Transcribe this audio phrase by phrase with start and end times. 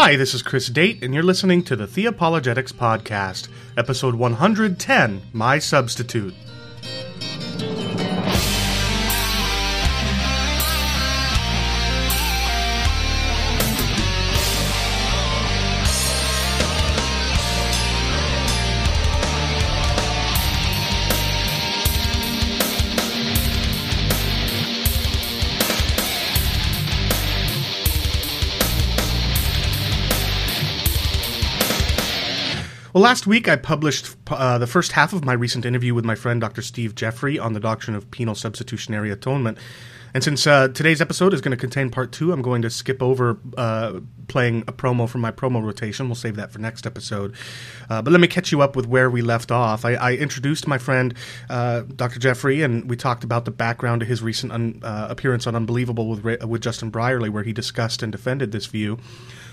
[0.00, 5.58] Hi, this is Chris Date, and you're listening to the Theopologetics Podcast, episode 110 My
[5.58, 6.34] Substitute.
[32.98, 36.16] Well, last week I published uh, the first half of my recent interview with my
[36.16, 36.62] friend Dr.
[36.62, 39.56] Steve Jeffery on the doctrine of penal substitutionary atonement.
[40.14, 43.00] And since uh, today's episode is going to contain part two, I'm going to skip
[43.00, 46.08] over uh, playing a promo from my promo rotation.
[46.08, 47.36] We'll save that for next episode.
[47.88, 49.84] Uh, but let me catch you up with where we left off.
[49.84, 51.14] I, I introduced my friend
[51.48, 52.18] uh, Dr.
[52.18, 56.08] Jeffery, and we talked about the background to his recent un, uh, appearance on Unbelievable
[56.08, 58.98] with, with Justin Brierley, where he discussed and defended this view.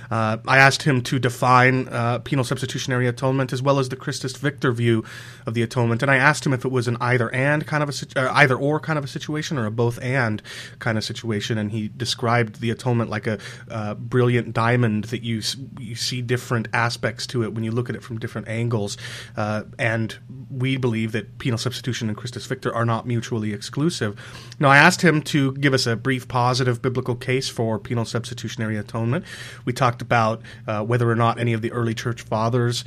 [0.10, 4.36] Uh, I asked him to define uh, penal substitutionary atonement as well as the Christus
[4.38, 5.04] Victor view
[5.46, 7.90] of the atonement, and I asked him if it was an either and kind of
[7.90, 10.42] a uh, either or kind of a situation or a both and
[10.80, 15.42] kind of situation, and he described the atonement like a uh, brilliant diamond that you
[15.80, 18.98] you see different aspects to it when you look at it from different angles,
[19.38, 20.18] uh, and
[20.50, 24.20] we believe that penal substitution and Christus Victor are not mutually exclusive.
[24.60, 28.78] Now, I asked him to give us a brief positive biblical case for penal substitutionary
[28.78, 29.26] atonement.
[29.66, 32.84] We talked talked about uh, whether or not any of the early church fathers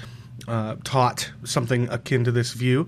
[0.47, 2.87] uh, taught something akin to this view.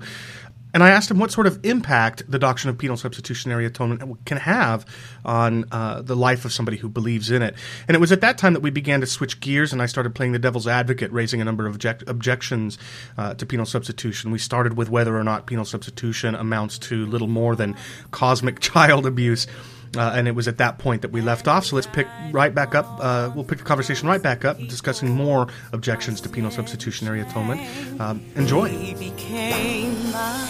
[0.72, 4.36] And I asked him what sort of impact the doctrine of penal substitutionary atonement can
[4.36, 4.86] have
[5.24, 7.56] on uh, the life of somebody who believes in it.
[7.88, 10.14] And it was at that time that we began to switch gears, and I started
[10.14, 12.78] playing the devil's advocate, raising a number of object- objections
[13.18, 14.30] uh, to penal substitution.
[14.30, 17.74] We started with whether or not penal substitution amounts to little more than
[18.12, 19.48] cosmic child abuse.
[19.96, 21.66] Uh, and it was at that point that we left off.
[21.66, 22.86] So let's pick right back up.
[23.00, 27.60] Uh, we'll pick the conversation right back up, discussing more objections to penal substitutionary atonement.
[28.00, 28.68] Um, enjoy.
[28.68, 30.46] He became my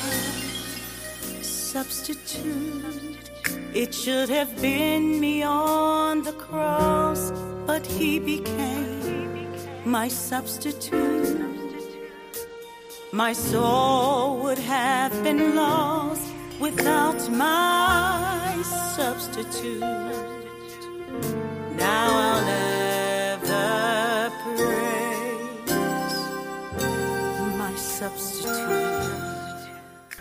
[1.40, 3.30] substitute.
[3.72, 7.30] It should have been me on the cross,
[7.66, 9.48] but he became
[9.84, 11.38] my substitute.
[13.12, 16.29] My soul would have been lost
[16.60, 18.62] without my
[18.94, 19.80] substitute.
[21.76, 25.70] Now I'll never praise
[27.56, 29.29] my substitute.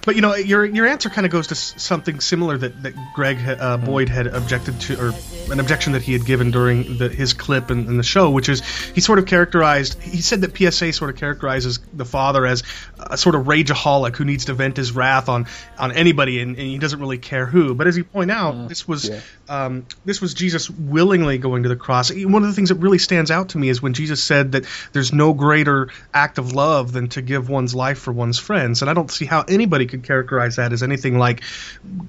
[0.10, 3.38] But you know, your your answer kind of goes to something similar that that Greg
[3.48, 5.14] uh, Boyd had objected to, or
[5.52, 8.50] an objection that he had given during the, his clip in, in, the show, which
[8.50, 8.66] is
[8.96, 10.02] he sort of characterized.
[10.02, 12.64] He said that PSA sort of characterizes the father as
[12.98, 15.46] a sort of rageaholic who needs to vent his wrath on
[15.78, 17.76] on anybody, and, and he doesn't really care who.
[17.76, 19.20] But as you point out, mm, this was yeah.
[19.48, 22.12] um, this was Jesus willingly going to the cross.
[22.12, 24.66] One of the things that really stands out to me is when Jesus said that
[24.92, 28.90] there's no greater act of love than to give one's life for one's friends, and
[28.90, 31.44] I don't see how anybody could characterize that as anything like,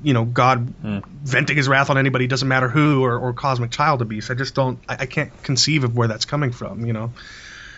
[0.03, 1.05] you know, God mm.
[1.07, 4.31] venting his wrath on anybody, doesn't matter who, or, or cosmic child abuse.
[4.31, 7.13] I just don't, I, I can't conceive of where that's coming from, you know.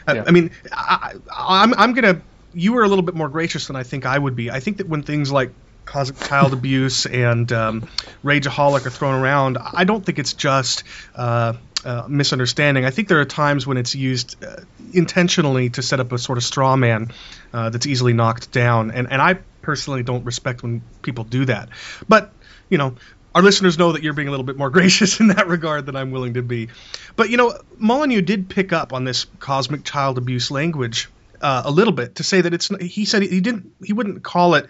[0.07, 0.23] Yeah.
[0.23, 2.23] I, I, mean, I, I'm, I'm going to,
[2.55, 4.51] you were a little bit more gracious than I think I would be.
[4.51, 5.53] I think that when things like
[5.85, 7.89] cosmic child abuse and um,
[8.25, 10.85] rageaholic are thrown around, I don't think it's just.
[11.15, 12.85] Uh, uh, misunderstanding.
[12.85, 14.57] I think there are times when it's used uh,
[14.93, 17.13] intentionally to set up a sort of straw man
[17.53, 21.71] uh, that's easily knocked down, and and I personally don't respect when people do that.
[22.09, 22.33] But
[22.69, 22.97] you know,
[23.35, 25.97] our listeners know that you're being a little bit more gracious in that regard than
[25.97, 26.69] I'm willing to be.
[27.17, 31.11] But you know, Molyneux did pick up on this cosmic child abuse language
[31.41, 32.69] uh, a little bit to say that it's.
[32.81, 33.73] He said he didn't.
[33.85, 34.69] He wouldn't call it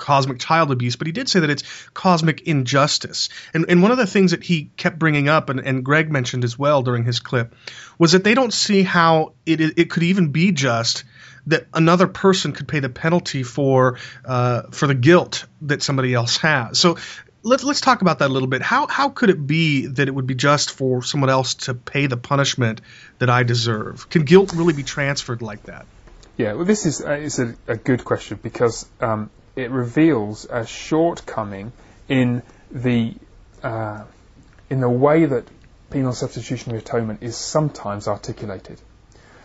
[0.00, 1.62] cosmic child abuse, but he did say that it's
[1.94, 3.28] cosmic injustice.
[3.54, 6.42] And, and one of the things that he kept bringing up, and, and Greg mentioned
[6.42, 7.54] as well during his clip,
[7.98, 11.04] was that they don't see how it, it could even be just
[11.46, 16.36] that another person could pay the penalty for uh, for the guilt that somebody else
[16.38, 16.78] has.
[16.78, 16.96] So
[17.42, 18.62] let's let's talk about that a little bit.
[18.62, 22.06] How how could it be that it would be just for someone else to pay
[22.06, 22.80] the punishment
[23.18, 24.08] that I deserve?
[24.10, 25.86] Can guilt really be transferred like that?
[26.36, 30.66] Yeah, well, this is uh, is a, a, good question because um, it reveals a
[30.66, 31.72] shortcoming
[32.08, 33.14] in the
[33.62, 34.04] uh,
[34.68, 35.44] in the way that
[35.90, 38.80] penal substitutionary atonement is sometimes articulated.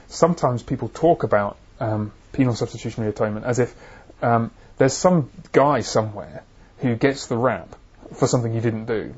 [0.08, 3.76] Sometimes people talk about um, penal substitutionary atonement as if
[4.22, 6.44] um, there's some guy somewhere
[6.80, 7.76] who gets the rap
[8.14, 9.14] for something he didn't do.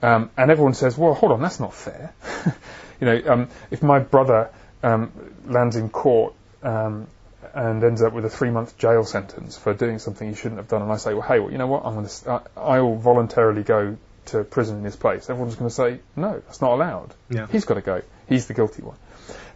[0.00, 2.12] Um, and everyone says, well, hold on, that's not fair.
[3.00, 4.50] you know, um, if my brother
[4.82, 5.12] um,
[5.46, 7.06] lands in court um,
[7.54, 10.82] and ends up with a three-month jail sentence for doing something he shouldn't have done,
[10.82, 13.62] and I say, well, hey, well, you know what, I'm going to, I will voluntarily
[13.62, 13.96] go
[14.26, 15.28] to prison in his place.
[15.28, 17.14] Everyone's going to say, no, that's not allowed.
[17.28, 17.46] Yeah.
[17.50, 18.96] He's got to go He's the guilty one.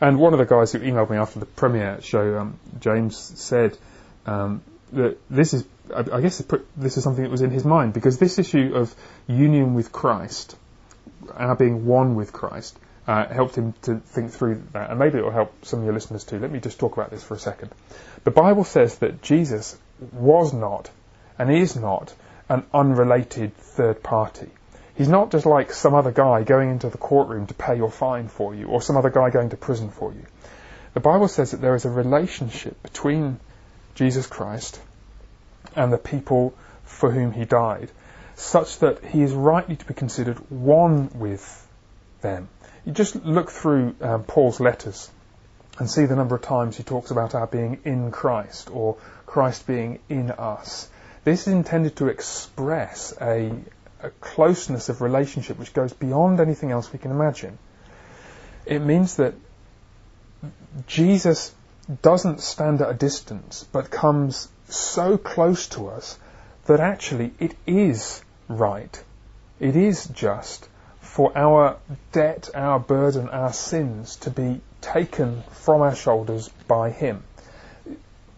[0.00, 3.76] And one of the guys who emailed me after the Premier show, um, James, said
[4.26, 5.64] um, that this is,
[5.94, 6.44] I, I guess,
[6.76, 8.94] this is something that was in his mind because this issue of
[9.26, 10.56] union with Christ,
[11.32, 14.90] our being one with Christ, uh, helped him to think through that.
[14.90, 16.38] And maybe it will help some of your listeners too.
[16.38, 17.70] Let me just talk about this for a second.
[18.24, 19.78] The Bible says that Jesus
[20.12, 20.90] was not
[21.38, 22.14] and is not
[22.48, 24.48] an unrelated third party.
[24.96, 28.28] He's not just like some other guy going into the courtroom to pay your fine
[28.28, 30.24] for you, or some other guy going to prison for you.
[30.94, 33.38] The Bible says that there is a relationship between
[33.94, 34.80] Jesus Christ
[35.74, 36.54] and the people
[36.84, 37.90] for whom he died,
[38.36, 41.68] such that he is rightly to be considered one with
[42.22, 42.48] them.
[42.86, 45.10] You just look through um, Paul's letters
[45.80, 48.96] and see the number of times he talks about our being in Christ or
[49.26, 50.88] Christ being in us.
[51.24, 53.50] This is intended to express a,
[54.00, 57.58] a closeness of relationship which goes beyond anything else we can imagine.
[58.64, 59.34] It means that
[60.86, 61.52] Jesus
[62.02, 66.18] doesn't stand at a distance but comes so close to us
[66.66, 69.02] that actually it is right,
[69.58, 70.68] it is just
[71.16, 71.78] for our
[72.12, 77.22] debt, our burden, our sins to be taken from our shoulders by Him.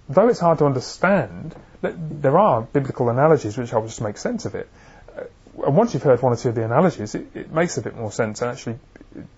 [0.08, 4.44] Though it's hard to understand, there are biblical analogies which help us to make sense
[4.44, 4.68] of it.
[5.16, 5.24] Uh,
[5.66, 7.96] and once you've heard one or two of the analogies, it, it makes a bit
[7.96, 8.78] more sense, and actually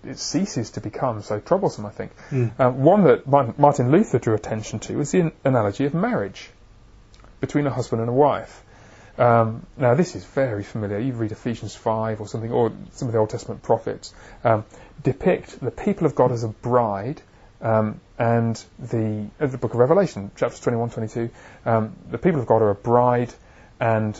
[0.03, 2.11] it ceases to become so troublesome, I think.
[2.29, 2.51] Mm.
[2.59, 3.25] Uh, one that
[3.57, 6.51] Martin Luther drew attention to is the analogy of marriage
[7.39, 8.63] between a husband and a wife.
[9.17, 10.99] Um, now, this is very familiar.
[10.99, 14.13] You read Ephesians 5 or something, or some of the Old Testament prophets
[14.43, 14.65] um,
[15.03, 17.21] depict the people of God as a bride,
[17.61, 21.29] um, and the, uh, the book of Revelation, chapters 21, 22,
[21.65, 23.33] um, the people of God are a bride,
[23.79, 24.17] and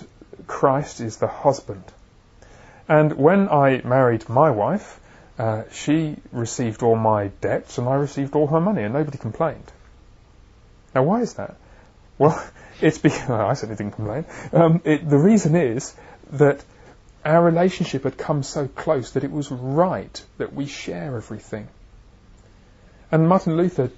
[0.48, 1.84] Christ is the husband.
[2.88, 5.00] And when I married my wife,
[5.40, 9.72] uh, she received all my debts, and I received all her money, and nobody complained.
[10.94, 11.56] Now, why is that?
[12.18, 12.44] Well,
[12.80, 14.26] it's because well, I certainly didn't complain.
[14.54, 15.94] Um, it, the reason is
[16.32, 16.64] that
[17.24, 21.68] our relationship had come so close that it was right that we share everything.
[23.12, 23.92] And Martin Luther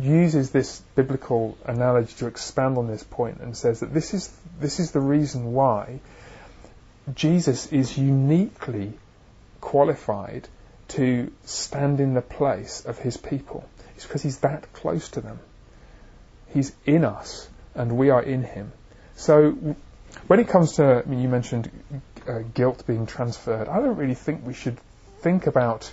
[0.00, 4.30] uses this biblical analogy to expand on this point and says that this is
[4.60, 6.00] this is the reason why
[7.14, 8.92] Jesus is uniquely
[9.60, 10.48] qualified
[10.88, 13.68] to stand in the place of his people.
[13.94, 15.38] It's because he's that close to them.
[16.52, 18.72] He's in us and we are in him.
[19.16, 19.76] So
[20.26, 21.70] when it comes to, I mean, you mentioned
[22.26, 24.78] uh, guilt being transferred, I don't really think we should
[25.20, 25.90] think about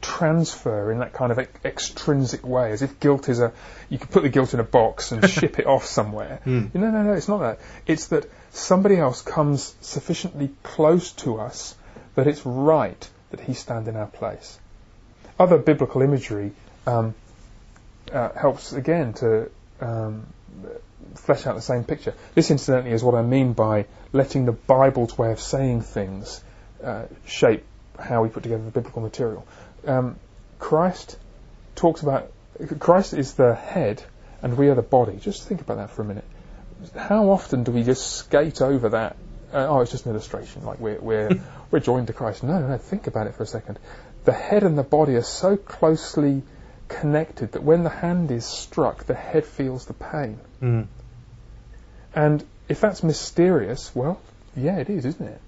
[0.00, 3.52] transfer in that kind of extrinsic way, as if guilt is a,
[3.88, 6.40] you could put the guilt in a box and ship it off somewhere.
[6.44, 6.74] Mm.
[6.74, 7.60] No, no, no, it's not that.
[7.86, 11.74] It's that somebody else comes sufficiently close to us
[12.14, 14.58] that it's right that he stand in our place.
[15.38, 16.52] Other biblical imagery
[16.86, 17.14] um,
[18.12, 19.50] uh, helps again to
[19.80, 20.26] um,
[21.14, 22.14] flesh out the same picture.
[22.34, 26.42] This, incidentally, is what I mean by letting the Bible's way of saying things
[26.82, 27.64] uh, shape
[27.98, 29.46] how we put together the biblical material.
[29.86, 30.16] Um,
[30.58, 31.16] Christ
[31.74, 32.32] talks about
[32.78, 34.02] Christ is the head
[34.42, 35.16] and we are the body.
[35.16, 36.24] Just think about that for a minute.
[36.96, 39.16] How often do we just skate over that?
[39.52, 40.64] Uh, oh, it's just an illustration.
[40.64, 41.30] Like we're we're
[41.70, 42.42] we're joined to Christ.
[42.42, 42.78] No, no, no.
[42.78, 43.78] Think about it for a second.
[44.24, 46.42] The head and the body are so closely
[46.88, 50.38] connected that when the hand is struck, the head feels the pain.
[50.62, 50.86] Mm.
[52.14, 54.20] And if that's mysterious, well,
[54.56, 55.40] yeah, it is, isn't it?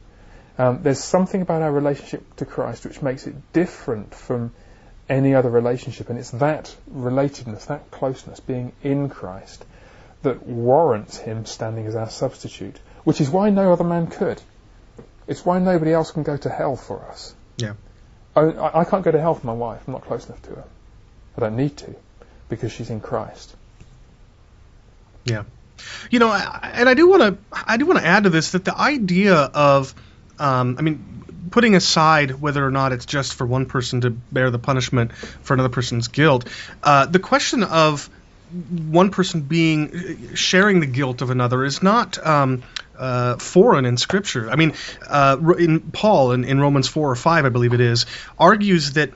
[0.58, 4.52] Um, there's something about our relationship to Christ which makes it different from
[5.08, 9.64] any other relationship, and it's that relatedness, that closeness, being in Christ,
[10.22, 14.40] that warrants Him standing as our substitute, which is why no other man could.
[15.26, 17.34] It's why nobody else can go to hell for us.
[17.56, 17.74] Yeah.
[18.36, 19.82] I, I can't go to hell for my wife.
[19.86, 20.64] I'm not close enough to her.
[21.36, 21.94] I don't need to,
[22.48, 23.54] because she's in Christ.
[25.24, 25.44] Yeah.
[26.10, 28.64] You know, and I do want to I do want to add to this that
[28.64, 29.94] the idea of
[30.38, 34.50] um, I mean, putting aside whether or not it's just for one person to bear
[34.50, 36.48] the punishment for another person's guilt,
[36.82, 38.08] uh, the question of
[38.50, 42.62] one person being sharing the guilt of another is not um,
[42.98, 44.50] uh, foreign in Scripture.
[44.50, 44.74] I mean,
[45.06, 48.06] uh, in Paul in, in, Romans four or five, I believe it is,
[48.38, 49.10] argues that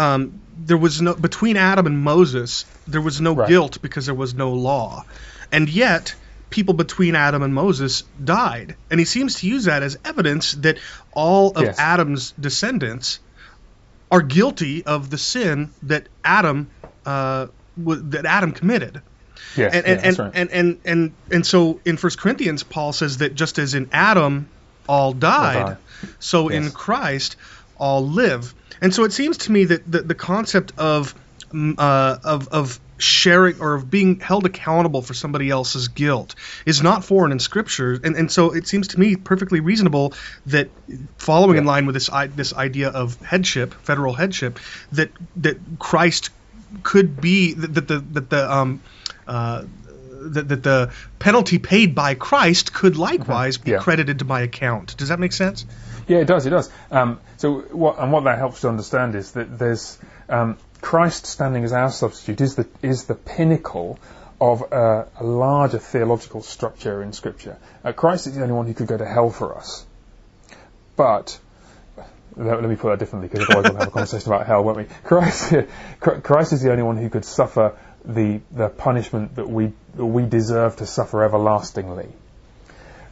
[0.00, 3.48] um, there was no between Adam and Moses there was no right.
[3.48, 5.04] guilt because there was no law,
[5.52, 6.14] and yet
[6.50, 8.74] people between Adam and Moses died.
[8.90, 10.78] And he seems to use that as evidence that
[11.12, 11.78] all of yes.
[11.78, 13.20] Adam's descendants
[14.10, 16.70] are guilty of the sin that Adam
[17.06, 17.46] uh,
[17.78, 19.00] w- that Adam committed.
[19.56, 20.32] Yes, and, and, and, right.
[20.34, 24.48] and, and, and, and, so in First Corinthians, Paul says that just as in Adam
[24.88, 25.76] all died,
[26.20, 26.64] so yes.
[26.64, 27.36] in Christ
[27.76, 28.54] all live.
[28.80, 31.14] And so it seems to me that the, the concept of
[31.52, 36.34] mm, uh, of of sharing or of being held accountable for somebody else's guilt
[36.66, 40.12] is not foreign in scripture and, and so it seems to me perfectly reasonable
[40.44, 40.70] that
[41.16, 44.58] following in line with this this idea of headship federal headship
[44.92, 46.28] that that Christ
[46.82, 48.82] could be that that the that the um
[49.26, 49.64] uh
[50.32, 53.78] that, that the penalty paid by Christ could likewise be Yeah.
[53.78, 54.94] credited to my account.
[54.98, 55.64] Does that make sense?
[56.10, 56.44] Yeah, it does.
[56.44, 56.68] It does.
[56.90, 59.96] Um, so, what and what that helps to understand is that there's
[60.28, 63.96] um, Christ standing as our substitute is the is the pinnacle
[64.40, 67.58] of a, a larger theological structure in Scripture.
[67.84, 69.86] Uh, Christ is the only one who could go to hell for us,
[70.96, 71.38] but.
[72.36, 74.86] Let, me put that differently because otherwise we'll have a conversation about hell, won't we?
[75.02, 75.52] Christ,
[76.00, 80.24] Christ is the only one who could suffer the the punishment that we that we
[80.24, 82.08] deserve to suffer everlastingly.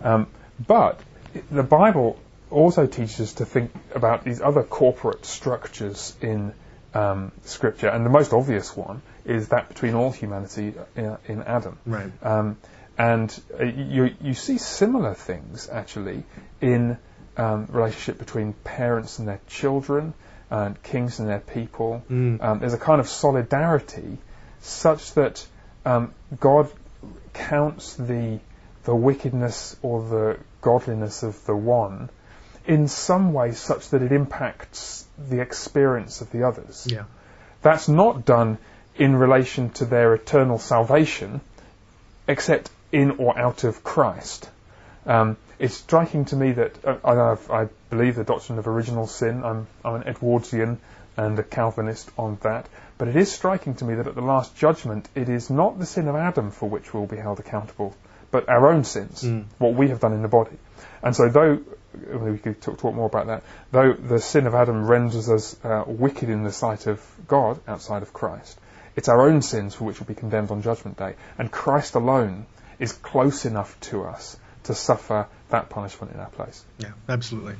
[0.02, 0.28] Um,
[0.64, 1.00] but
[1.50, 2.16] the Bible
[2.50, 6.52] also teaches us to think about these other corporate structures in
[6.94, 11.78] um, Scripture, and the most obvious one is that between all humanity in, in Adam.
[11.84, 12.10] Right.
[12.22, 12.56] Um,
[12.96, 16.24] and uh, you, you see similar things actually
[16.60, 16.96] in
[17.36, 20.14] um, relationship between parents and their children,
[20.50, 22.02] and kings and their people.
[22.10, 22.42] Mm.
[22.42, 24.18] Um, there's a kind of solidarity
[24.60, 25.46] such that
[25.84, 26.70] um, God
[27.32, 28.40] counts the
[28.84, 32.08] the wickedness or the godliness of the one
[32.68, 36.86] in some way such that it impacts the experience of the others.
[36.88, 37.04] Yeah.
[37.62, 38.58] That's not done
[38.96, 41.40] in relation to their eternal salvation,
[42.28, 44.48] except in or out of Christ.
[45.06, 46.96] Um, it's striking to me that uh,
[47.50, 49.42] I, I've- believe the doctrine of original sin.
[49.42, 50.78] I'm, I'm an Edwardsian
[51.16, 52.68] and a Calvinist on that.
[52.98, 55.86] But it is striking to me that at the last judgment, it is not the
[55.86, 57.96] sin of Adam for which we'll be held accountable,
[58.30, 59.44] but our own sins, Mm.
[59.56, 60.58] what we have done in the body.
[61.02, 61.60] And so, though
[62.06, 65.84] we could talk, talk more about that, though the sin of Adam renders us uh,
[65.86, 68.58] wicked in the sight of God outside of Christ,
[68.96, 71.14] it's our own sins for which we'll be condemned on Judgment Day.
[71.38, 72.46] And Christ alone
[72.78, 76.64] is close enough to us to suffer that punishment in our place.
[76.78, 77.54] Yeah, absolutely.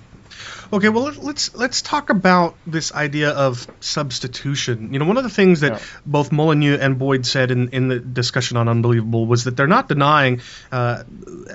[0.72, 4.92] Okay, well let- let's let's talk about this idea of substitution.
[4.92, 5.78] You know, one of the things that Yeah.
[6.04, 9.88] both Molyneux and Boyd said in, in the discussion on Unbelievable was that they're not
[9.88, 10.40] denying
[10.72, 11.04] uh,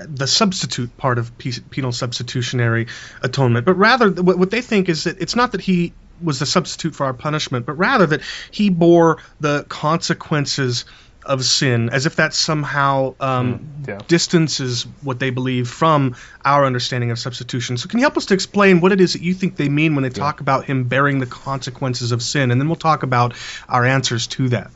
[0.08, 1.32] the substitute part of
[1.70, 2.86] penal substitutionary
[3.22, 6.46] atonement, but rather what, what they think is that it's not that he was the
[6.46, 10.84] substitute for our punishment, but rather that he bore the consequences
[11.26, 13.98] of sin, as if that somehow um, Mm, yeah.
[14.08, 17.76] distances what they believe from our understanding of substitution.
[17.76, 19.94] So, can you help us to explain what it is that you think they mean
[19.94, 22.50] when they talk about him bearing the consequences of sin?
[22.50, 23.34] And then we'll talk about
[23.68, 24.70] our answers to that.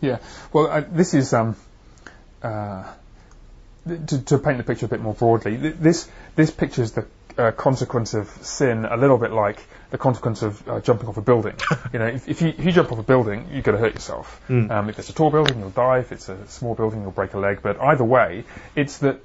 [0.00, 0.18] Yeah.
[0.52, 1.56] Well, uh, this is um,
[2.42, 2.84] uh,
[4.06, 5.56] to, to paint the picture a bit more broadly.
[5.56, 7.06] th- This this pictures the
[7.38, 9.58] uh, consequence of sin a little bit like
[9.94, 11.54] the consequence of uh, jumping off a building.
[11.92, 13.94] you know, if, if, you, if you jump off a building, you're going to hurt
[13.94, 14.40] yourself.
[14.68, 16.00] Um, if it's a tall building, you'll die.
[16.00, 17.60] If it's a small building, you'll break a leg.
[17.62, 18.42] But either way,
[18.74, 19.20] it's that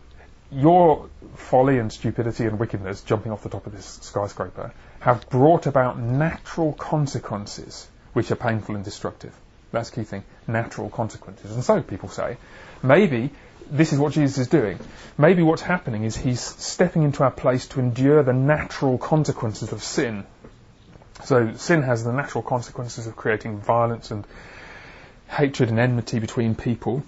[0.51, 5.65] your folly and stupidity and wickedness jumping off the top of this skyscraper have brought
[5.65, 9.33] about natural consequences which are painful and destructive.
[9.71, 10.23] That's the key thing.
[10.47, 11.51] Natural consequences.
[11.51, 12.37] And so people say,
[12.83, 13.31] maybe
[13.71, 14.79] this is what Jesus is doing.
[15.17, 19.83] Maybe what's happening is he's stepping into our place to endure the natural consequences of
[19.83, 20.25] sin.
[21.25, 24.25] So sin has the natural consequences of creating violence and
[25.27, 27.03] hatred and enmity between people.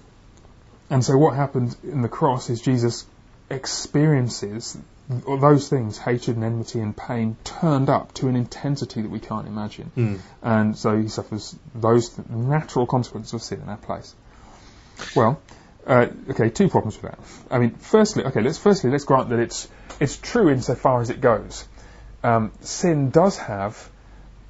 [0.90, 3.06] And so what happened in the cross is Jesus
[3.50, 4.76] experiences
[5.08, 9.46] those things, hatred and enmity and pain, turned up to an intensity that we can't
[9.46, 9.90] imagine.
[10.42, 14.14] And so he suffers those th- natural consequences of sin in our place.
[15.16, 15.40] Well,
[15.86, 17.18] uh, okay, two problems with that.
[17.50, 21.20] I mean, firstly, okay, let's firstly let's grant that it's it's true insofar as it
[21.20, 21.66] goes.
[22.22, 23.90] Um, sin does have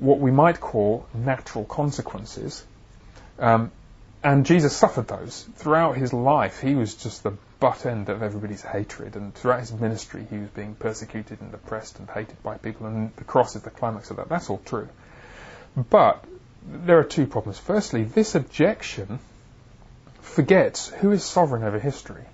[0.03, 2.65] what we might call natural consequences,
[3.39, 3.71] um,
[4.25, 6.61] and Jesus suffered those throughout his life.
[6.61, 10.49] He was just the butt end of everybody's hatred, and throughout his ministry, he was
[10.51, 12.89] being persecuted and oppressed and hated by people.
[12.89, 14.29] And the cross is the climax of that.
[14.29, 14.89] That's all true.
[15.77, 16.25] But
[16.67, 17.59] there are two problems.
[17.59, 19.21] Firstly, this objection
[20.21, 22.25] forgets who is sovereign over history.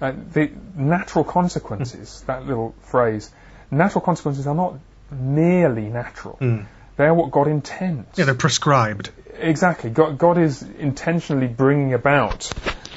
[0.00, 3.30] Uh, the natural consequences, that little phrase,
[3.70, 4.78] natural consequences are not
[5.10, 6.38] merely natural.
[6.96, 8.18] They are what God intends.
[8.18, 9.10] Yeah, they're prescribed.
[9.38, 9.88] Exactly.
[9.88, 12.50] God, God is intentionally bringing about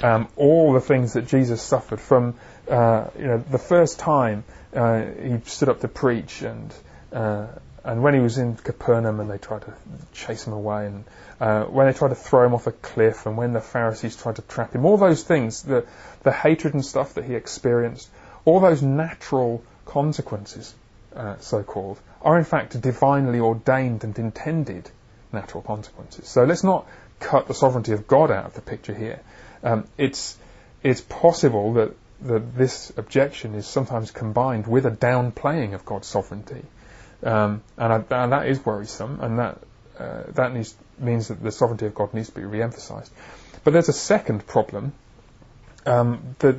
[0.03, 2.36] um, all the things that Jesus suffered from,
[2.70, 4.43] uh, you know, the first time
[4.75, 6.74] uh, he stood up to preach and
[7.13, 7.48] uh,
[7.86, 9.74] and when he was in Capernaum and they tried to
[10.13, 11.03] chase him away and
[11.39, 14.38] uh, when they tried to throw him off a cliff and when the Pharisees tried
[14.38, 15.86] to trap him, all those things, the,
[16.24, 18.10] the hatred and stuff that he experienced,
[18.46, 20.74] all those natural consequences,
[21.15, 24.89] uh, so-called, are in fact divinely ordained and intended
[25.32, 26.27] natural consequences.
[26.27, 26.88] So let's not
[27.20, 29.22] cut the sovereignty of God out of the picture here.
[29.63, 30.38] Um, it's
[30.84, 36.63] it's possible that that this objection is sometimes combined with a downplaying of God's sovereignty,
[37.24, 39.58] um, and, I, and, that is worrisome, and that
[40.00, 43.12] uh, that needs, means that the sovereignty of God needs to be re-emphasized.
[43.63, 44.93] But there's a second problem
[45.86, 46.58] um, that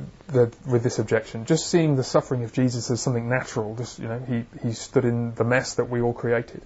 [0.65, 4.19] with this objection, just seeing the suffering of Jesus as something natural, just you know,
[4.19, 6.61] he he stood in the mess that we all created.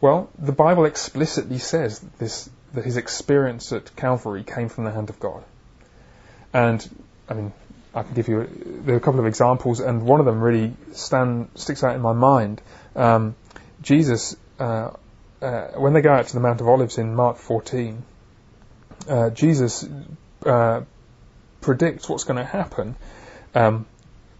[0.00, 4.90] Well, the Bible explicitly says that this that his experience at Calvary came from the
[4.90, 5.44] hand of God,
[6.52, 6.88] and
[7.28, 7.52] I mean,
[7.94, 8.48] I can give you
[8.84, 12.02] there are a couple of examples, and one of them really stand sticks out in
[12.02, 12.62] my mind.
[12.94, 13.34] Um,
[13.80, 14.90] Jesus, uh,
[15.40, 18.02] uh, when they go out to the Mount of Olives in Mark 14,
[19.08, 19.88] uh, Jesus
[21.62, 22.96] predicts what's going to happen
[23.54, 23.86] um,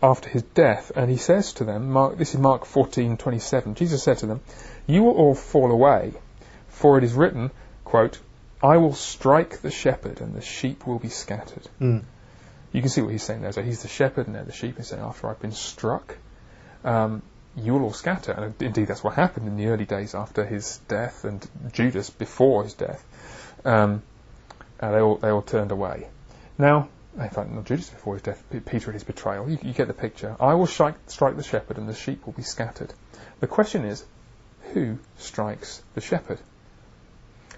[0.02, 3.74] after his death, and he says to them, Mark, this is Mark 14:27.
[3.74, 4.40] Jesus said to them,
[4.86, 6.12] "You will all fall away,
[6.68, 7.50] for it is written,
[7.84, 8.18] quote,
[8.62, 12.02] I will strike the shepherd, and the sheep will be scattered." Mm
[12.72, 13.52] you can see what he's saying there.
[13.52, 14.78] So he's the shepherd and they're the sheep.
[14.78, 16.16] He's saying, after I've been struck,
[16.84, 17.22] um,
[17.54, 18.32] you will all scatter.
[18.32, 22.64] And indeed, that's what happened in the early days after his death and Judas before
[22.64, 23.04] his death.
[23.64, 24.02] Um,
[24.80, 26.08] uh, they all they all turned away.
[26.58, 26.88] Now,
[27.18, 29.48] in fact, not Judas before his death, Peter at his betrayal.
[29.48, 30.36] You, you get the picture.
[30.40, 32.92] I will strike, strike the shepherd, and the sheep will be scattered.
[33.40, 34.04] The question is,
[34.72, 36.38] who strikes the shepherd?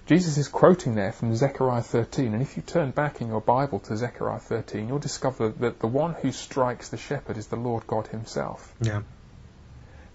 [0.06, 3.78] Jesus is quoting there from Zechariah 13, and if you turn back in your Bible
[3.80, 7.86] to Zechariah 13, you'll discover that the one who strikes the shepherd is the Lord
[7.86, 8.74] God Himself.
[8.82, 9.02] Yeah.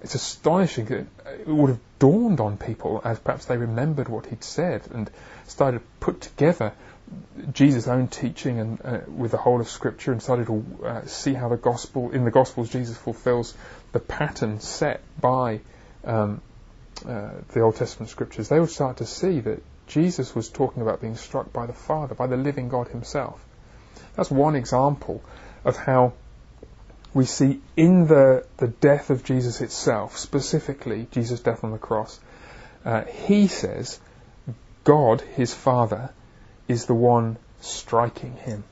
[0.02, 1.08] It's astonishing that
[1.40, 5.10] it would have dawned on people as perhaps they remembered what He'd said and
[5.48, 6.74] started to put together
[7.54, 11.34] Jesus' own teaching and uh, with the whole of Scripture and started to uh, see
[11.34, 13.56] how the gospel in the Gospels Jesus fulfills
[13.92, 15.62] the pattern set by
[16.04, 16.42] um,
[17.08, 18.50] uh, the Old Testament Scriptures.
[18.50, 22.14] They would start to see that Jesus was talking about being struck by the Father,
[22.14, 23.44] by the living God Himself.
[24.16, 25.24] That's one example
[25.66, 26.14] of how
[27.14, 32.20] we see in the, the death of Jesus itself, specifically Jesus' death on the cross,
[32.86, 34.00] uh, He says,
[34.84, 36.12] God, His Father,
[36.70, 38.64] is the one striking Him.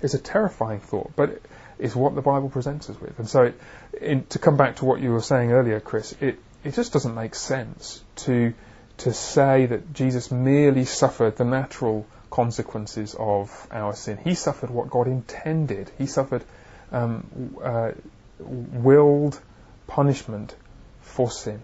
[0.00, 1.40] It's a terrifying thought, but
[1.78, 3.18] it's what the Bible presents us with.
[3.20, 3.60] And so, it,
[4.00, 7.14] in, to come back to what you were saying earlier, Chris, it, it just doesn't
[7.14, 8.52] make sense to
[8.98, 14.18] to say that Jesus merely suffered the natural consequences of our sin.
[14.22, 15.90] He suffered what God intended.
[15.98, 16.44] He suffered
[16.92, 17.92] um, uh,
[18.38, 19.40] willed
[19.86, 20.54] punishment
[21.00, 21.62] for sin.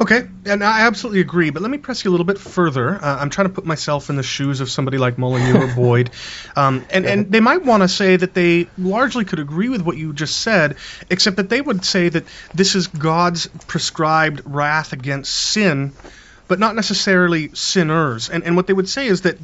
[0.00, 2.94] Okay, and I absolutely agree, but let me press you a little bit further.
[2.94, 6.10] Uh, I'm trying to put myself in the shoes of somebody like Molyneux or Boyd,
[6.54, 9.96] um, and, and they might want to say that they largely could agree with what
[9.96, 10.76] you just said,
[11.10, 15.92] except that they would say that this is God's prescribed wrath against sin
[16.48, 18.30] but not necessarily sinners.
[18.30, 19.38] And, and what they would say is that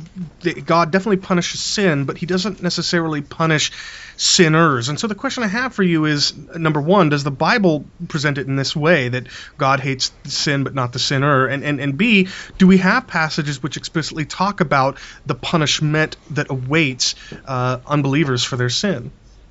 [0.64, 3.72] God definitely punishes sin, but he doesn't necessarily punish
[4.16, 4.88] sinners.
[4.88, 8.38] And so the question I have for you is number one, does the Bible present
[8.38, 11.46] it in this way that God hates sin but not the sinner?
[11.46, 16.50] And, and, and B, do we have passages which explicitly talk about the punishment that
[16.50, 17.14] awaits
[17.44, 19.10] uh, unbelievers for their sin?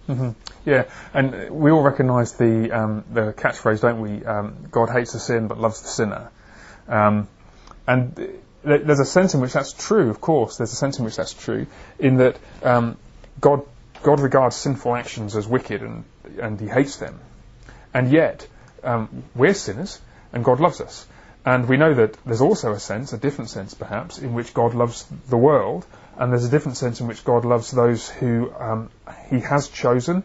[0.10, 0.32] Mm-hmm.
[0.66, 4.26] Yeah, and we all recognise the um, the catchphrase, don't we?
[4.26, 6.30] Um, God hates the sin but loves the sinner.
[6.90, 7.30] Um,
[7.88, 10.58] and there's a sense in which that's true, of course.
[10.58, 11.68] There's a sense in which that's true,
[12.00, 12.98] in that um,
[13.40, 13.62] God
[14.04, 16.04] God regards sinful actions as wicked and
[16.40, 17.20] and He hates them,
[17.94, 18.48] and yet
[18.84, 20.00] um, we're sinners
[20.32, 21.06] and God loves us.
[21.46, 24.74] And we know that there's also a sense, a different sense perhaps, in which God
[24.74, 25.86] loves the world,
[26.18, 28.90] and there's a different sense in which God loves those who um,
[29.30, 30.24] He has chosen,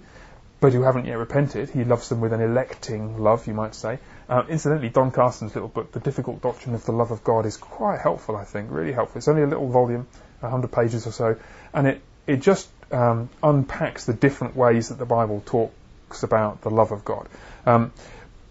[0.61, 1.71] but who haven't yet repented.
[1.71, 3.99] He loves them with an electing love, you might say.
[4.29, 7.57] Uh, incidentally, Don Carson's little book, The Difficult Doctrine of the Love of God, is
[7.57, 9.19] quite helpful, I think, really helpful.
[9.19, 10.07] It's only a little volume,
[10.41, 11.37] 100 pages or so,
[11.73, 16.69] and it, it just um, unpacks the different ways that the Bible talks about the
[16.69, 17.27] love of God.
[17.65, 17.93] Um,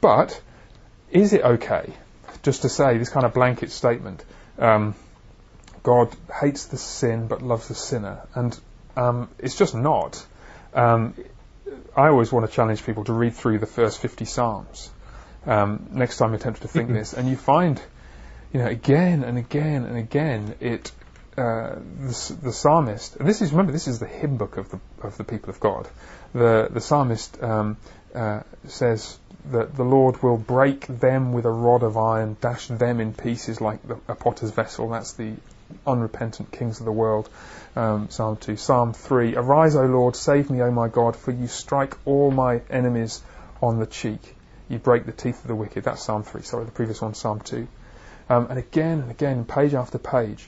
[0.02, 0.42] but
[1.12, 1.94] is it okay
[2.42, 4.26] just to say this kind of blanket statement?
[4.58, 4.96] Um,
[5.84, 6.10] God
[6.42, 8.60] hates the sin but loves the sinner, and
[8.96, 10.26] um, it's just not.
[10.74, 11.14] Um,
[11.96, 14.90] I always want to challenge people to read through the first 50 Psalms
[15.48, 17.82] um, next time you attempt to think this, and you find,
[18.54, 20.92] you know, again and again and again, it
[21.38, 24.80] uh, the, the, psalmist, and this is remember this is the hymn book of the
[25.02, 25.88] of the people of God.
[26.34, 27.78] The the psalmist um,
[28.16, 29.20] uh, says
[29.52, 33.62] that the Lord will break them with a rod of iron, dash them in pieces
[33.62, 34.90] like the, a potter's vessel.
[34.90, 35.34] That's the
[35.86, 37.30] unrepentant kings of the world.
[37.76, 38.58] Um, Psalm 2.
[38.58, 39.36] Psalm 3.
[39.36, 43.22] Arise, O Lord, save me, O my God, for you strike all my enemies
[43.62, 44.37] on the cheek.
[44.70, 45.84] You break the teeth of the wicked.
[45.84, 47.68] That's Psalm 3, sorry, the previous one, Psalm 2.
[48.30, 50.48] Um, and again and again, page after page.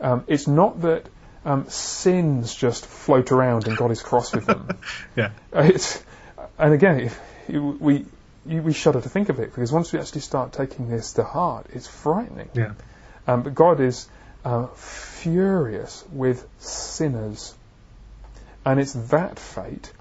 [0.00, 1.06] Um, it's not that
[1.44, 4.68] um, sins just float around and God is cross with them.
[5.16, 5.30] yeah.
[5.52, 6.02] It's,
[6.58, 7.10] and again,
[7.48, 8.06] we,
[8.44, 11.66] we shudder to think of it because once we actually start taking this to heart,
[11.72, 12.50] it's frightening.
[12.54, 12.72] Yeah.
[13.26, 14.08] Um, but God is
[14.44, 17.54] uh, furious with sinners.
[18.64, 19.92] And it's that fate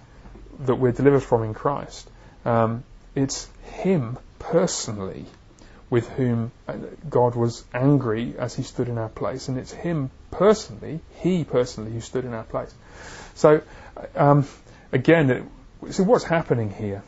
[0.61, 2.09] that we're delivered from in Christ.
[2.45, 2.83] Um,
[3.15, 5.25] it's Him personally
[5.89, 6.75] with whom uh,
[7.09, 11.91] God was angry as He stood in our place, and it's Him personally, He personally,
[11.91, 12.73] who stood in our place.
[13.35, 13.61] So,
[14.15, 14.47] um,
[14.91, 15.43] again, it,
[15.93, 17.03] so what's happening here?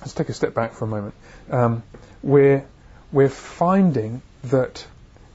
[0.00, 1.14] Let's take a step back for a moment.
[1.50, 1.82] Um,
[2.22, 2.64] we're
[3.12, 4.86] we're finding that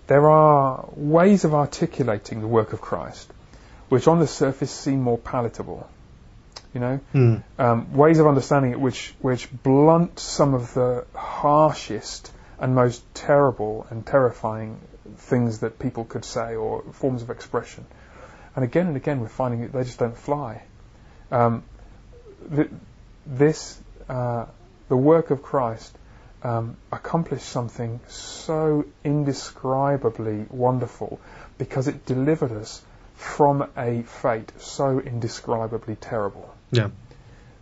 [0.08, 3.32] there are ways of articulating the work of Christ
[3.90, 5.90] which on the surface seem more palatable.
[6.74, 7.44] You know, Mm.
[7.58, 13.88] um, ways of understanding it which which blunt some of the harshest and most terrible
[13.90, 14.80] and terrifying
[15.18, 17.86] things that people could say or forms of expression.
[18.56, 20.62] And again and again, we're finding that they just don't fly.
[21.32, 21.64] Um,
[22.56, 22.70] th-
[23.26, 24.46] this, uh,
[24.90, 25.98] the work of Christ,
[26.44, 31.20] um, accomplished something so indescribably wonderful
[31.58, 32.82] because it delivered us
[33.16, 36.50] from a fate so indescribably terrible.
[36.72, 36.90] Yeah.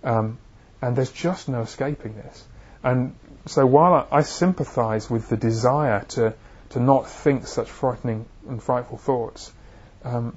[0.03, 0.37] Um,
[0.81, 2.45] and there's just no escaping this.
[2.83, 3.15] And
[3.45, 6.33] so while I, I sympathise with the desire to,
[6.69, 9.51] to not think such frightening and frightful thoughts,
[10.03, 10.35] um,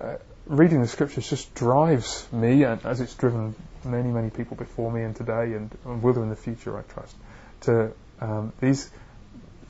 [0.00, 4.90] uh, reading the scriptures just drives me, and as it's driven many, many people before
[4.90, 7.14] me and today and, and will in the future, I trust,
[7.62, 8.90] to um, these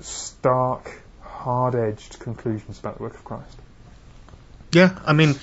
[0.00, 0.90] stark,
[1.22, 3.56] hard-edged conclusions about the work of Christ.
[4.72, 5.34] Yeah, I mean,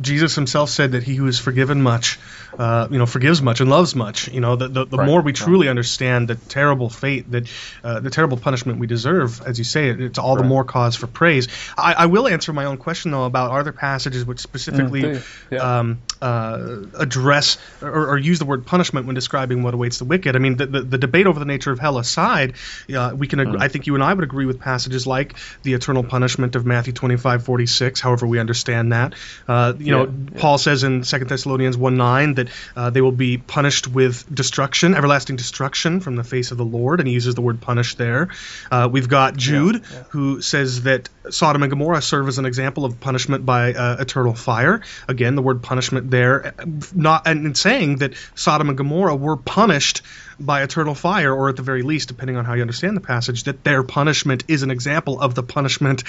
[0.00, 2.20] Jesus himself said that he who is forgiven much,
[2.56, 4.28] uh, you know, forgives much and loves much.
[4.28, 5.34] You know, the, the, the Right, more we right.
[5.36, 7.50] truly understand the terrible fate that,
[7.82, 10.94] uh, the terrible punishment we deserve, as you say, it, it's all the more cause
[10.94, 11.48] for praise.
[11.76, 15.22] I, I will answer my own question though about are there passages which specifically Mm.
[15.50, 15.78] Yeah.
[15.78, 20.34] um, uh, address or, or use the word punishment when describing what awaits the wicked.
[20.36, 22.54] I mean, the, the, the debate over the nature of hell aside,
[22.94, 23.40] uh, we can.
[23.40, 26.64] Ag- I think you and I would agree with passages like the eternal punishment of
[26.64, 28.00] Matthew twenty five forty six.
[28.00, 29.14] However, we understand that.
[29.48, 30.40] Uh, you know, Yeah, yeah.
[30.40, 34.94] Paul says in Second Thessalonians one nine that uh, they will be punished with destruction,
[34.94, 38.28] everlasting destruction from the face of the Lord, and he uses the word punish there.
[38.70, 40.02] Uh, we've got Jude yeah.
[40.10, 44.34] who says that Sodom and Gomorrah serve as an example of punishment by uh, eternal
[44.34, 44.82] fire.
[45.08, 49.36] Again, the word punishment there, uh, not and in saying that Sodom and Gomorrah were
[49.36, 50.02] punished
[50.38, 53.44] by eternal fire, or at the very least, depending on how you understand the passage,
[53.44, 56.04] that their punishment is an example of the punishment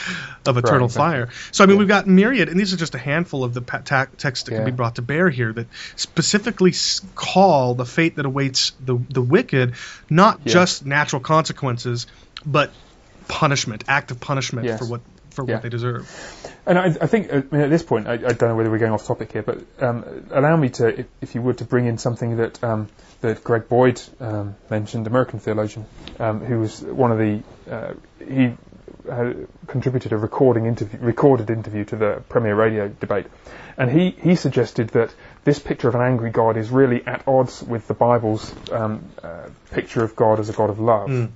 [0.45, 1.25] of eternal exactly.
[1.25, 1.29] fire.
[1.51, 4.07] So, I mean, we've got myriad, and these are just a handful of the ta-
[4.17, 6.73] texts that can be brought to bear here that specifically
[7.15, 9.73] call the fate that awaits the the wicked
[10.09, 10.53] not Yeah.
[10.53, 12.07] just natural consequences,
[12.45, 12.71] but
[13.27, 14.79] punishment, active punishment Yes.
[14.79, 15.55] for what for Yeah.
[15.55, 16.09] what they deserve.
[16.65, 18.71] And I, I think, uh, I mean, at this point, I, I don't know whether
[18.71, 21.63] we're going off topic here, but um, allow me to, if, if you would, to
[21.65, 22.89] bring in something that um,
[23.21, 25.85] that Greg Boyd um, mentioned, American theologian,
[26.19, 28.53] um, who was one of the uh, he
[29.09, 29.33] uh,
[29.67, 33.25] contributed a recording interview, recorded interview to the Premier Radio debate,
[33.77, 37.63] and he he suggested that this picture of an angry God is really at odds
[37.63, 41.09] with the Bible's um, uh, picture of God as a God of love.
[41.09, 41.29] Mm.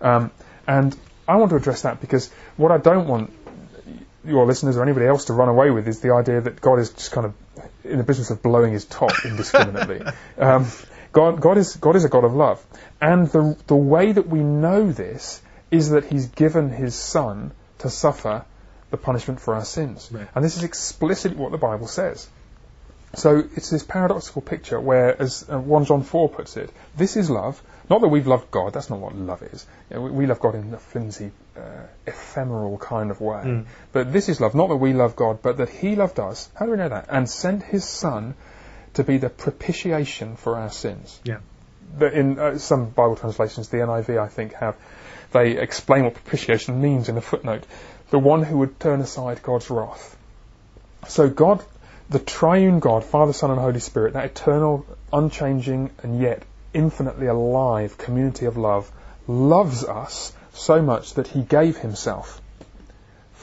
[0.00, 0.30] Um,
[0.66, 0.96] and
[1.28, 3.32] I want to address that because what I don't want
[4.24, 6.90] your listeners or anybody else to run away with is the idea that God is
[6.90, 7.34] just kind of
[7.84, 10.02] in the business of blowing his top indiscriminately.
[10.38, 10.66] um,
[11.12, 12.64] God, God is God is a God of love,
[13.00, 17.90] and the the way that we know this is that He's given His Son to
[17.90, 18.44] suffer
[18.90, 20.26] the punishment for our sins, Right.
[20.34, 22.28] and this is explicitly what the Bible says.
[23.14, 27.28] So it's this paradoxical picture where, as uh, 1 John 4 puts it, this is
[27.28, 27.60] love.
[27.88, 29.66] Not that we've loved God, that's not what love is.
[29.90, 31.60] You know, we, we love God in a flimsy, uh,
[32.06, 33.42] ephemeral kind of way.
[33.44, 33.64] Mm.
[33.92, 36.48] But this is love, not that we love God, but that He loved us.
[36.54, 37.06] How do we know that?
[37.08, 38.34] And sent His Son
[38.94, 41.20] to be the propitiation for our sins.
[41.24, 41.38] Yeah.
[42.00, 44.76] In uh, some Bible translations, the NIV, I think, have
[45.32, 47.64] they explain what propitiation means in a footnote.
[48.10, 50.16] The one who would turn aside God's wrath.
[51.06, 51.64] So God,
[52.08, 56.42] the triune God, Father, Son, and Holy Spirit, that eternal, unchanging, and yet
[56.74, 58.90] infinitely alive community of love,
[59.26, 62.39] loves us so much that He gave Himself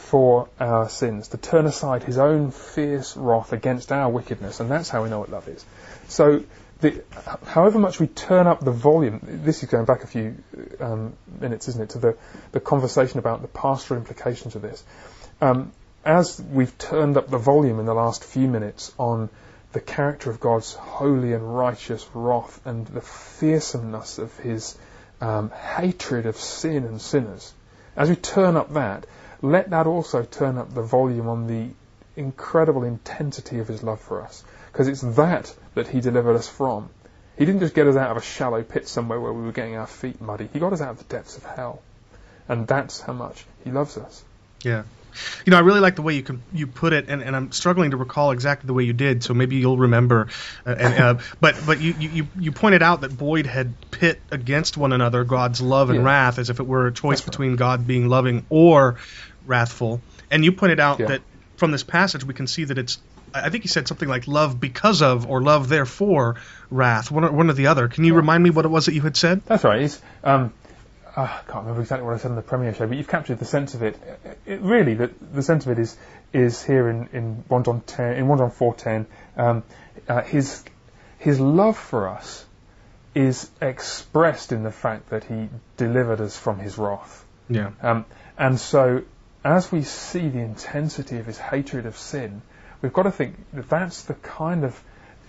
[0.08, 4.90] for our sins, to turn aside His own fierce wrath against our wickedness, and that's
[4.90, 5.66] how we know what love is.
[6.08, 6.44] So,
[6.80, 7.04] the,
[7.46, 10.36] however much we turn up the volume, this is going back a few
[10.80, 12.18] um, minutes, isn't it, to the,
[12.52, 14.84] the conversation about the pastoral implications of this.
[15.42, 15.72] Um,
[16.06, 19.30] as we've turned up the volume in the last few minutes on
[19.74, 24.78] the character of God's holy and righteous wrath and the fearsomeness of his
[25.20, 27.54] um, hatred of sin and sinners,
[27.96, 29.06] as we turn up that,
[29.42, 31.70] let that also turn up the volume on the
[32.16, 34.44] incredible intensity of his love for us.
[34.72, 36.90] Because it's that that he delivered us from.
[37.38, 39.76] He didn't just get us out of a shallow pit somewhere where we were getting
[39.76, 40.50] our feet muddy.
[40.52, 41.82] He got us out of the depths of hell.
[42.50, 44.24] And that's how much he loves us.
[44.64, 44.84] Yeah.
[45.46, 47.52] You know, I really like the way you can, you put it, and, and I'm
[47.52, 49.24] struggling to recall exactly the way you did.
[49.24, 50.30] So maybe you'll remember.
[50.66, 54.78] Uh, and, uh, but but you, you you pointed out that Boyd had pit against
[54.78, 56.06] one another God's love and Yeah.
[56.06, 57.32] wrath, as if it were a choice That's right.
[57.32, 59.00] between God being loving or
[59.46, 60.04] wrathful.
[60.30, 61.08] And you pointed out Yeah.
[61.08, 61.22] that
[61.58, 63.00] from this passage we can see that it's.
[63.34, 66.38] I think he said something like love because of or love therefore
[66.72, 67.88] wrath, one or, one or the other.
[67.90, 69.42] Can you remind me what it was that you had said?
[69.46, 69.82] That's right.
[69.82, 70.54] It's, um,
[71.18, 73.46] I can't remember exactly what I said on the Premier show, but you've captured the
[73.46, 73.98] sense of it.
[74.46, 75.98] it really, the, the sense of it is
[76.32, 79.06] is here in, in 1 John 10, in 1 John 4.10.
[79.36, 79.64] Um,
[80.08, 80.64] uh, his,
[81.18, 82.46] his love for us
[83.16, 87.26] is expressed in the fact that he delivered us from his wrath.
[87.50, 87.72] Yeah.
[87.82, 88.06] Um,
[88.38, 89.04] and so,
[89.44, 92.44] as we see the intensity of his hatred of sin,
[92.82, 94.80] we've got to think that that's the kind of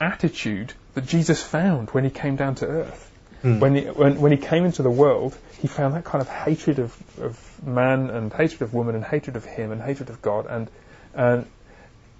[0.00, 3.07] attitude that Jesus found when he came down to earth.
[3.42, 3.60] Mm.
[3.60, 6.78] When, he, when, when he came into the world, he found that kind of hatred
[6.78, 10.46] of, of man and hatred of woman and hatred of him and hatred of God.
[10.46, 10.68] And,
[11.14, 11.46] and,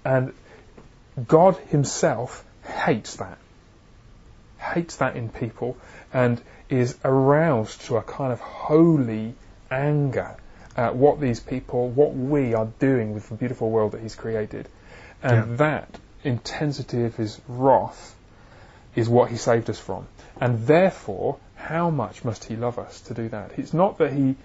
[0.05, 0.33] and
[1.27, 3.37] God himself hates that
[4.59, 5.77] hates that in people
[6.13, 9.33] and is aroused to a kind of holy
[9.71, 10.35] anger
[10.77, 14.67] at what these people, what we are doing with the beautiful world that He's created.
[15.23, 15.55] And Yeah.
[15.57, 18.15] that intensity of His wrath
[18.95, 20.07] is what He saved us from.
[20.39, 23.51] And therefore, how much must He love us to do that?
[23.57, 24.35] It's not that He.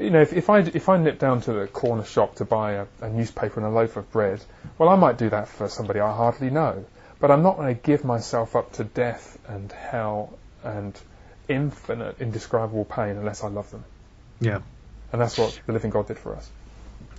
[0.00, 2.72] You know, if, if I if I nip down to the corner shop to buy
[2.72, 4.42] a, a newspaper and a loaf of bread,
[4.78, 6.84] well, I might do that for somebody I hardly know.
[7.20, 10.98] But I'm not going to give myself up to death and hell and
[11.48, 13.84] infinite, indescribable pain unless I love them.
[14.40, 14.60] Yeah.
[15.12, 16.50] And that's what the living God did for us.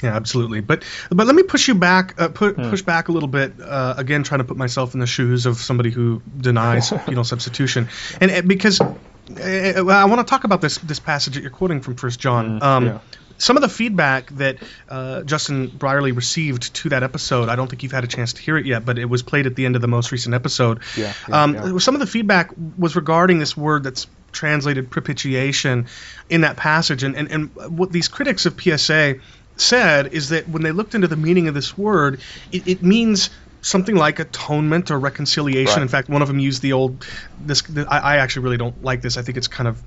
[0.04, 0.60] Yeah, absolutely.
[0.60, 3.54] But but let me push you back, uh, put, push back a little bit.
[3.60, 7.88] Uh, again, trying to put myself in the shoes of somebody who denies penal substitution,
[8.20, 8.86] and uh, because uh,
[9.32, 12.62] I want to talk about this this passage that you're quoting from First John.
[12.62, 13.00] um, yeah.
[13.40, 17.82] Some of the feedback that uh, Justin Brierley received to that episode, I don't think
[17.82, 19.76] you've had a chance to hear it yet, but it was played at the end
[19.76, 20.82] of the most recent episode.
[20.96, 21.78] Yeah, yeah, um, yeah.
[21.80, 25.88] Some of the feedback was regarding this word that's translated propitiation
[26.30, 29.16] in that passage, and, and, and what these critics of PSA
[29.58, 33.30] said is that when they looked into the meaning of this word, it, it means
[33.62, 35.76] something like atonement or reconciliation.
[35.76, 35.82] Right.
[35.82, 37.06] In fact, one of them used the old.
[37.40, 39.18] This I, I actually really don't like this.
[39.18, 39.82] I think it's kind of.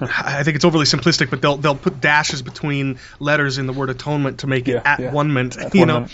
[0.00, 3.90] I think it's overly simplistic, but they'll they'll put dashes between letters in the word
[3.90, 5.12] atonement to make it at yeah.
[5.12, 5.56] one ment.
[5.72, 6.08] You know,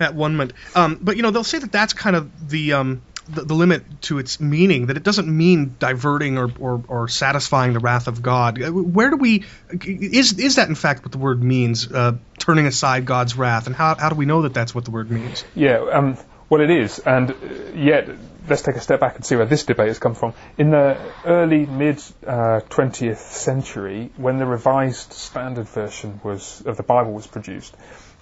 [0.00, 0.54] at one ment.
[0.74, 4.02] Um, but you know they'll say that that's kind of the um, the, the limit
[4.02, 4.86] to its meaning.
[4.86, 8.60] That it doesn't mean diverting or, or, or satisfying the wrath of God.
[8.60, 9.44] Uh, Where do we
[9.84, 11.90] is is that in fact what the word means?
[11.90, 14.90] Uh, turning aside God's wrath, and how how do we know that that's what the
[14.90, 15.44] word means?
[15.54, 16.16] Yeah, um,
[16.48, 17.34] well, it is, and uh,
[17.74, 18.08] yet
[18.48, 20.34] let's take a step back and see where this debate has come from.
[20.56, 26.82] In the early mid uh, 20th century, when the Revised Standard Version was of the
[26.82, 27.76] Bible was produced,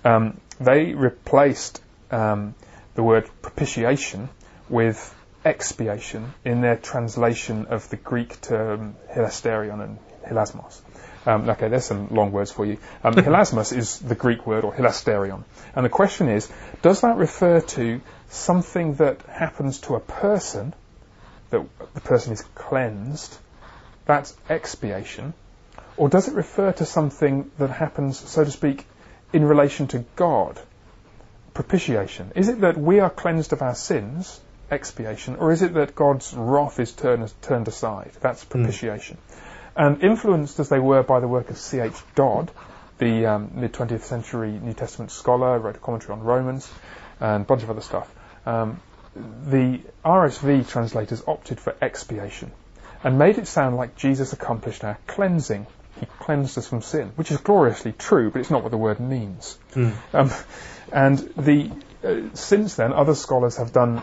[0.04, 2.54] um, they replaced um,
[2.94, 4.28] the word propitiation
[4.68, 10.80] with expiation in their translation of the Greek term hilasterion and hilasmos.
[11.26, 12.78] Um, okay, there's some long words for you.
[13.02, 15.44] Um, hilasmos is the Greek word, or hilasterion.
[15.74, 16.50] And the question is,
[16.82, 20.74] does that refer to something that happens to a person,
[21.50, 21.62] that
[21.94, 23.36] the person is cleansed,
[24.06, 25.32] that's expiation,
[25.96, 28.86] or does it refer to something that happens, so to speak,
[29.32, 30.58] in relation to God,
[31.54, 32.32] propitiation?
[32.34, 36.34] Is it that we are cleansed of our sins, expiation, or is it that God's
[36.34, 38.12] wrath is turned, turned aside?
[38.20, 39.18] That's propitiation.
[39.76, 41.94] And influenced as they were by the work of C.H.
[42.14, 42.50] Dodd,
[42.98, 46.70] the um, mid 20th century New Testament scholar, wrote a commentary on Romans
[47.20, 48.12] and a bunch of other stuff.
[48.46, 48.80] Um,
[49.14, 52.52] the RSV translators opted for expiation
[53.02, 55.66] and made it sound like Jesus accomplished our cleansing.
[56.00, 58.98] He cleansed us from sin, which is gloriously true, but it's not what the word
[58.98, 59.58] means.
[60.12, 60.30] Um,
[60.92, 61.70] and the
[62.02, 64.02] uh, since then, other scholars have done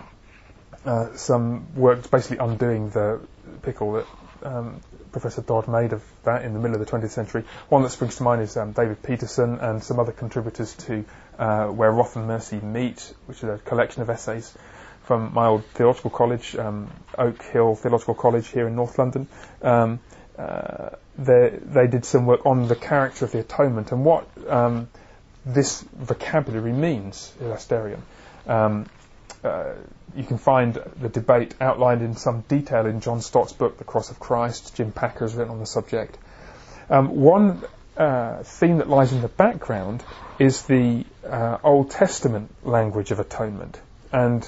[0.86, 3.20] uh, some work basically undoing the
[3.62, 4.08] pickle that
[4.44, 7.44] um, Professor Dodd made of that in the middle of the 20th century.
[7.70, 11.06] One that springs to mind is um, David Peterson and some other contributors to
[11.38, 14.58] uh, Where Wrath and Mercy Meet, which is a collection of essays
[15.04, 19.28] from my old theological college, um, Oak Hill Theological College here in North London.
[19.62, 20.00] Um,
[20.38, 24.90] uh, they, they did some work on the character of the atonement and what um,
[25.46, 28.00] this vocabulary means, hilasterion.
[28.48, 28.86] Um,
[29.44, 29.74] uh,
[30.16, 34.12] you can find the debate outlined in some detail in John Stott's book, The Cross
[34.12, 34.76] of Christ.
[34.76, 36.18] Jim Packer has written on the subject.
[36.90, 37.62] Um, one
[37.98, 40.04] uh, theme that lies in the background
[40.40, 43.80] is the uh, Old Testament language of atonement.
[44.12, 44.48] And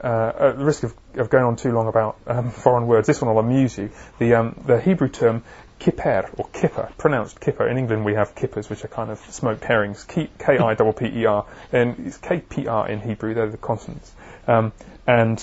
[0.00, 3.20] uh, at the risk of, of, going on too long about um, foreign words, this
[3.20, 3.90] one will amuse you.
[4.18, 5.42] The, um, the Hebrew term
[5.78, 7.66] kippur or kipper, pronounced kipper.
[7.68, 10.04] In England, we have kippers, which are kind of smoked herrings.
[10.04, 13.34] K I P P E R, and it's K P R in Hebrew.
[13.34, 14.12] They're the consonants.
[14.46, 14.72] Um,
[15.06, 15.42] and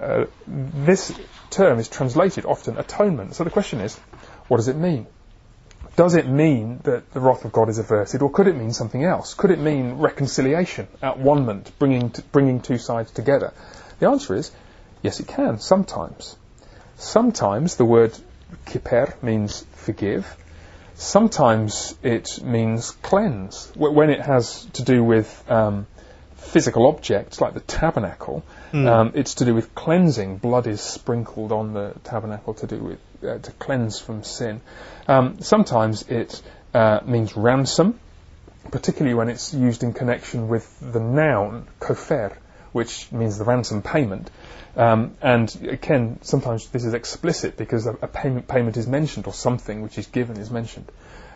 [0.00, 1.18] uh, this
[1.50, 3.34] term is translated often atonement.
[3.34, 3.96] So the question is,
[4.48, 5.06] what does it mean?
[5.94, 9.04] Does it mean that the wrath of God is averted, or could it mean something
[9.04, 9.34] else?
[9.34, 13.52] Could it mean reconciliation, at one bringing, t- bringing two sides together?
[13.98, 14.50] The answer is,
[15.02, 16.36] yes, it can, sometimes.
[16.96, 18.16] Sometimes the word
[18.66, 20.36] kiper means forgive.
[20.94, 23.72] Sometimes it means cleanse.
[23.74, 25.86] When it has to do with um,
[26.36, 28.86] physical objects like the tabernacle, mm.
[28.86, 30.36] um, it's to do with cleansing.
[30.36, 34.60] Blood is sprinkled on the tabernacle to do with uh, to cleanse from sin.
[35.08, 36.42] Um, sometimes it
[36.74, 37.98] uh, means ransom,
[38.70, 42.36] particularly when it's used in connection with the noun kofer,
[42.72, 44.30] which means the ransom payment.
[44.76, 49.82] Um, and again, sometimes this is explicit because a, payment, payment is mentioned or something
[49.82, 50.90] which is given is mentioned.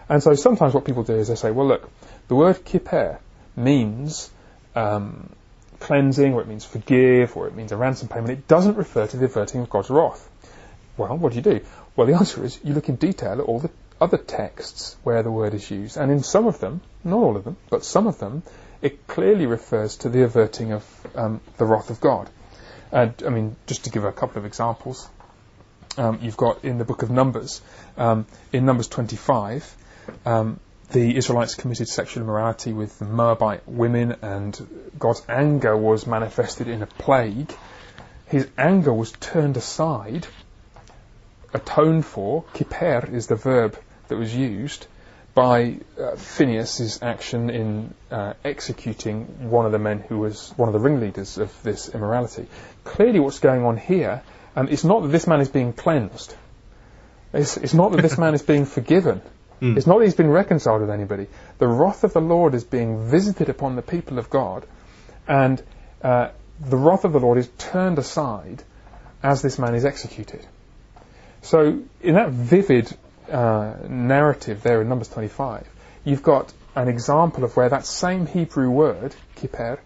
[0.08, 1.90] And so sometimes what people do is they say, well, look,
[2.28, 3.18] the word kippur
[3.56, 4.30] means
[4.74, 5.30] um,
[5.80, 8.30] cleansing, or it means forgive, or it means a ransom payment.
[8.30, 10.28] It doesn't refer to the averting of God's wrath.
[10.96, 11.60] Well, what do you do?
[11.94, 13.70] Well, the answer is you look in detail at all the
[14.00, 17.44] other texts where the word is used, and in some of them, not all of
[17.44, 18.42] them, but some of them,
[18.82, 22.28] it clearly refers to the averting of um, the wrath of God.
[22.92, 25.08] And I mean, just to give a couple of examples,
[25.96, 27.60] um, you've got in the book of Numbers,
[27.96, 29.76] um, in Numbers 25,
[30.24, 30.60] um,
[30.90, 36.82] the Israelites committed sexual immorality with the Moabite women, and God's anger was manifested in
[36.82, 37.52] a plague.
[38.26, 40.26] His anger was turned aside,
[41.52, 42.44] atoned for.
[42.54, 44.86] Kiper is the verb that was used
[45.36, 50.72] by uh, Phineas's action in uh, executing one of the men who was one of
[50.72, 52.46] the ringleaders of this immorality.
[52.84, 54.22] Clearly, what's going on here,
[54.56, 56.34] um, it's not that this man is being cleansed.
[57.34, 59.20] It's, it's not that this man is being forgiven.
[59.60, 59.76] Mm.
[59.76, 61.26] It's not that he's been reconciled with anybody.
[61.58, 64.66] The wrath of the Lord is being visited upon the people of God,
[65.28, 65.62] and
[66.00, 68.62] uh, the wrath of the Lord is turned aside
[69.22, 70.46] as this man is executed.
[71.42, 72.90] So, in that vivid
[73.30, 75.68] uh, narrative there in Numbers 25,
[76.04, 79.78] you've got an example of where that same Hebrew word, kippur,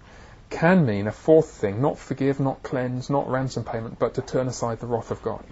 [0.50, 4.48] can mean a fourth thing, not forgive, not cleanse, not ransom payment, but to turn
[4.48, 5.44] aside the wrath of God.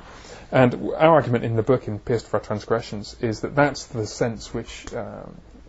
[0.51, 4.07] And our argument in the book, in Pierced for Our Transgressions, is that that's the
[4.07, 5.27] sense which uh,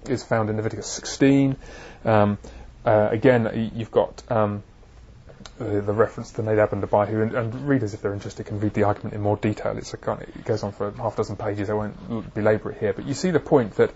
[0.07, 1.55] is found in Leviticus 16.
[2.05, 2.37] Um,
[2.85, 4.63] uh, again, you've got um,
[5.59, 8.73] the, the, reference to Nadab and Abihu, and, and, readers, if they're interested, can read
[8.73, 9.77] the argument in more detail.
[9.77, 11.69] It's a kind of, it goes on for a half dozen pages.
[11.69, 13.91] I won't belabor it here, but you see the point that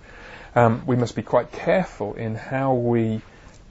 [0.56, 3.22] um, we must be quite careful in how we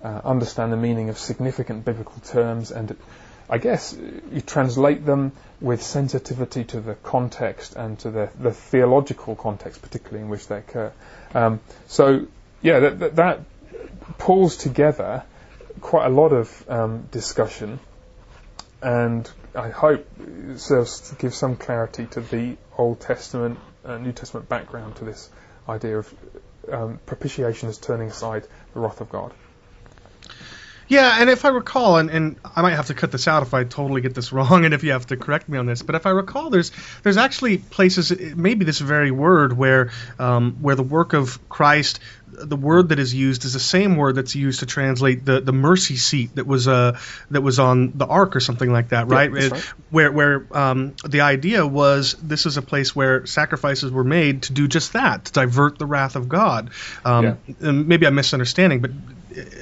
[0.03, 2.97] uh, understand the meaning of significant biblical terms and
[3.49, 3.95] I guess
[4.33, 10.23] you translate them with sensitivity to the context and to the, the theological context, particularly
[10.23, 10.91] in which they occur.
[11.35, 12.27] Um, so,
[12.63, 13.41] yeah, that, that, that,
[14.19, 15.23] pulls together
[15.83, 17.79] quite a lot of um, discussion,
[18.81, 20.07] and I hope
[20.51, 25.05] it serves to give some clarity to the Old Testament, uh, New Testament background to
[25.05, 25.29] this
[25.69, 26.15] idea of
[26.71, 29.35] um, propitiation as turning aside the wrath of God.
[30.89, 33.55] Yeah, and if I recall, and, and I might have to cut this out if
[33.55, 35.95] I totally get this wrong, and if you have to correct me on this, but
[35.95, 36.71] if I recall, there's
[37.03, 42.01] there's actually places, maybe this very word, where um, where the work of Christ,
[42.33, 45.53] the word that is used is the same word that's used to translate the, the
[45.53, 46.99] mercy seat that was uh
[47.31, 49.31] that was on the ark or something like that, right?
[49.31, 49.63] Yeah, right.
[49.91, 54.53] Where where um, the idea was this is a place where sacrifices were made to
[54.53, 56.71] do just that, to divert the wrath of God.
[57.05, 57.73] Um, yeah.
[57.73, 58.91] Maybe I'm misunderstanding, but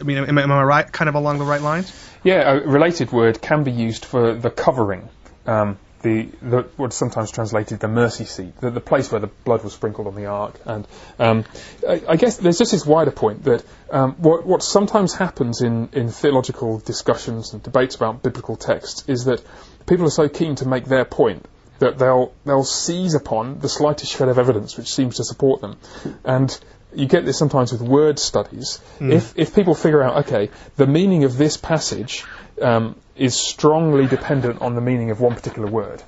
[0.00, 0.90] I mean, am, am, I right?
[0.90, 1.92] Kind of along the right lines?
[2.22, 5.08] Yeah, a related word can be used for the covering.
[5.46, 9.62] Um, the, the, what's sometimes translated the mercy seat, the, the, place where the blood
[9.62, 10.58] was sprinkled on the ark.
[10.64, 10.86] And
[11.18, 11.44] um,
[11.86, 15.90] I, I, guess there's just this wider point that um, what, what, sometimes happens in,
[15.92, 19.44] in theological discussions and debates about biblical texts is that
[19.86, 21.46] people are so keen to make their point
[21.80, 25.78] that they'll they'll seize upon the slightest shred of evidence which seems to support them,
[26.24, 26.60] and
[26.94, 28.80] you get this sometimes with word studies.
[28.98, 29.12] Mm.
[29.12, 32.24] If if people figure out, okay, the meaning of this passage
[32.60, 36.02] um, is strongly dependent on the meaning of one particular word.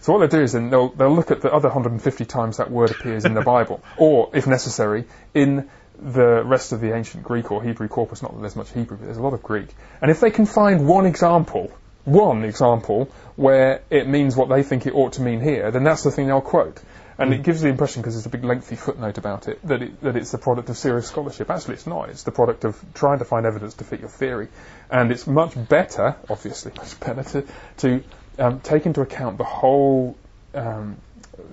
[0.00, 2.70] So what they'll do is then they'll they'll look at the other 150 times that
[2.70, 7.52] word appears in the Bible, or if necessary, in the rest of the ancient Greek
[7.52, 8.22] or Hebrew corpus.
[8.22, 9.68] Not that there's much Hebrew, but there's a lot of Greek.
[10.00, 11.72] And if they can find one example
[12.04, 16.02] one example where it means what they think it ought to mean here, then that's
[16.02, 16.80] the thing they'll quote.
[17.22, 20.00] And it gives the impression, because there's a big lengthy footnote about it, that, it,
[20.02, 21.50] that it's the product of serious scholarship.
[21.50, 22.08] Actually, it's not.
[22.08, 24.48] It's the product of trying to find evidence to fit your theory.
[24.90, 27.46] And it's much better, obviously, much better to,
[27.78, 28.04] to
[28.38, 30.16] um, take into account the whole
[30.54, 30.96] um,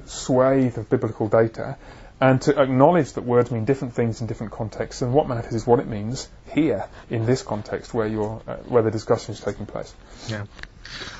[0.05, 1.77] swathe of biblical data
[2.21, 5.65] and to acknowledge that words mean different things in different contexts, and what matters is
[5.65, 9.65] what it means here in this context where you're, uh, where the discussion is taking
[9.65, 9.93] place.
[10.27, 10.45] Yeah.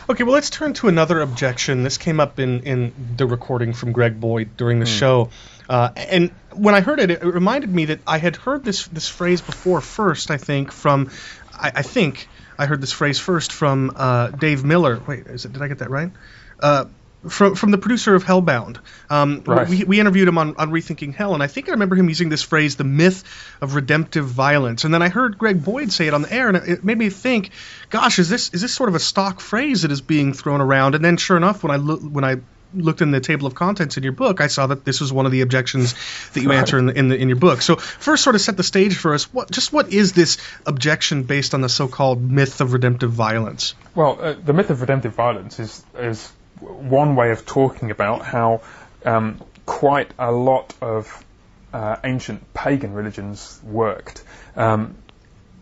[0.09, 1.83] Okay, well, let's turn to another objection.
[1.83, 4.91] This came up in, in the recording from Greg Boyd during the Hmm.
[4.91, 5.29] show.
[5.69, 9.07] Uh, and when I heard it, it reminded me that I had heard this, this
[9.07, 11.11] phrase before first, I think, from,
[11.53, 14.99] I, I think I heard this phrase first from uh, Dave Miller.
[15.07, 16.11] Wait, is it, did I get that right?
[16.59, 16.85] Uh,
[17.27, 18.77] from, from the producer of Hellbound.
[19.09, 19.67] Um, Right.
[19.67, 22.29] we, we interviewed him on, on Rethinking Hell, and I think I remember him using
[22.29, 23.23] this phrase, the myth
[23.61, 24.83] of redemptive violence.
[24.83, 27.09] And then I heard Greg Boyd say it on the air, and it, made me
[27.09, 27.51] think,
[27.89, 30.95] gosh, is this is this sort of a stock phrase that is being thrown around?
[30.95, 32.37] And then, sure enough, when I look when I
[32.73, 35.25] looked in the table of contents in your book, I saw that this was one
[35.25, 35.95] of the objections
[36.33, 37.61] that you answer in the, in, the, in your book.
[37.61, 39.33] So first, sort of set the stage for us.
[39.33, 43.75] What just what is this objection based on the so-called myth of redemptive violence?
[43.95, 48.61] Well, uh, the myth of redemptive violence is is one way of talking about how
[49.05, 51.25] um, quite a lot of
[51.73, 54.23] uh, ancient pagan religions worked.
[54.55, 54.95] Um,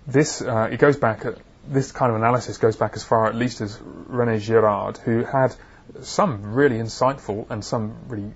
[0.06, 1.24] this uh, it goes back.
[1.68, 5.54] This kind of analysis goes back as far, at least, as René Girard, who had
[6.02, 8.32] some really insightful and some really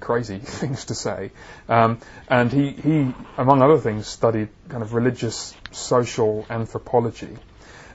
[0.00, 1.30] crazy things to say.
[1.68, 1.98] Um,
[2.28, 7.36] and he, he, among other things, studied kind of religious social anthropology.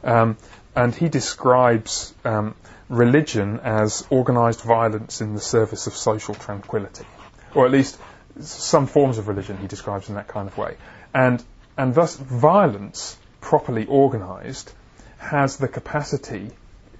[0.03, 0.37] Um,
[0.75, 2.55] and he describes um,
[2.89, 7.05] religion as organized violence in the service of social tranquility,
[7.53, 7.97] or at least
[8.39, 10.75] some forms of religion he describes in that kind of way.
[11.13, 11.43] And,
[11.77, 14.71] and thus, violence, properly organized,
[15.17, 16.51] has the capacity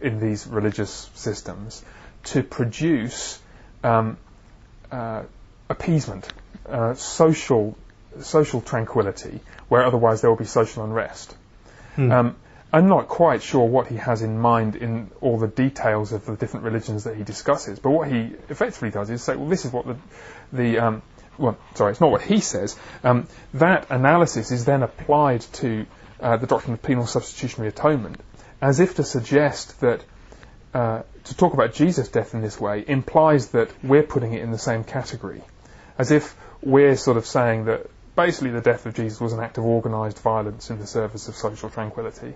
[0.02, 1.84] in these religious systems
[2.24, 3.40] to produce
[3.84, 4.18] um,
[4.92, 5.24] uh,
[5.70, 6.28] appeasement,
[6.68, 7.78] uh, social
[8.22, 11.36] social tranquility, where otherwise there will be social unrest.
[12.12, 12.36] Um,
[12.72, 16.36] I'm not quite sure what he has in mind in all the details of the
[16.36, 19.72] different religions that he discusses, but what he effectively does is say, well, this is
[19.72, 19.96] what the,
[20.52, 21.02] the um,
[21.38, 22.78] well, sorry, it's not what he says.
[23.04, 25.86] Um, that analysis is then applied to
[26.20, 28.20] uh, the doctrine of penal substitutionary atonement,
[28.62, 30.04] as if to suggest that
[30.74, 34.52] uh, to talk about Jesus' death in this way implies that we're putting it in
[34.52, 35.42] the same category,
[35.98, 39.58] as if we're sort of saying that basically the death of Jesus was an act
[39.58, 42.36] of organised violence in the service of social tranquility.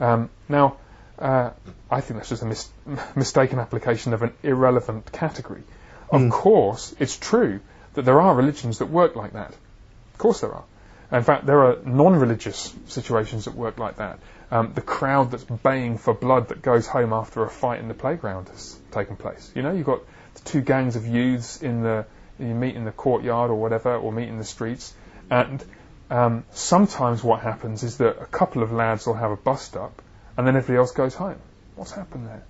[0.00, 0.76] Um, now,
[1.18, 1.50] uh,
[1.90, 2.70] I think that's just a mis-
[3.14, 5.62] mistaken application of an irrelevant category.
[6.10, 7.60] Of course, it's true
[7.94, 9.50] that there are religions that work like that.
[9.50, 10.64] Of course, there are.
[11.10, 14.18] In fact, there are non-religious situations that work like that.
[14.50, 17.94] Um, the crowd that's baying for blood that goes home after a fight in the
[17.94, 19.50] playground has taken place.
[19.54, 20.00] You know, you've got
[20.34, 22.06] the two gangs of youths in the
[22.38, 24.94] you meet in the courtyard or whatever, or meet in the streets,
[25.30, 25.64] and
[26.12, 30.02] um, sometimes what happens is that a couple of lads will have a bust up,
[30.36, 31.38] and then everybody else goes home.
[31.74, 32.42] What's happened there?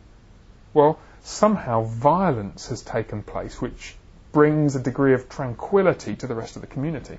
[0.75, 3.95] Well, somehow violence has taken place, which
[4.33, 7.19] brings a degree of tranquility to the rest of the community.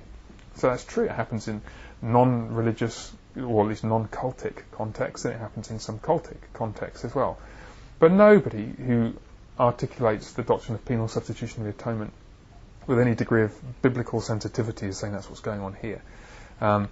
[0.56, 1.04] So that's true.
[1.04, 1.62] It happens in
[2.02, 3.10] non-religious,
[3.42, 7.38] or at least non-cultic contexts, and it happens in some cultic contexts as well.
[7.98, 9.14] But nobody who
[9.58, 12.12] articulates the doctrine of penal substitutionary atonement
[12.86, 16.02] with any degree of biblical sensitivity is saying that's what's going on here.
[16.60, 16.88] Um,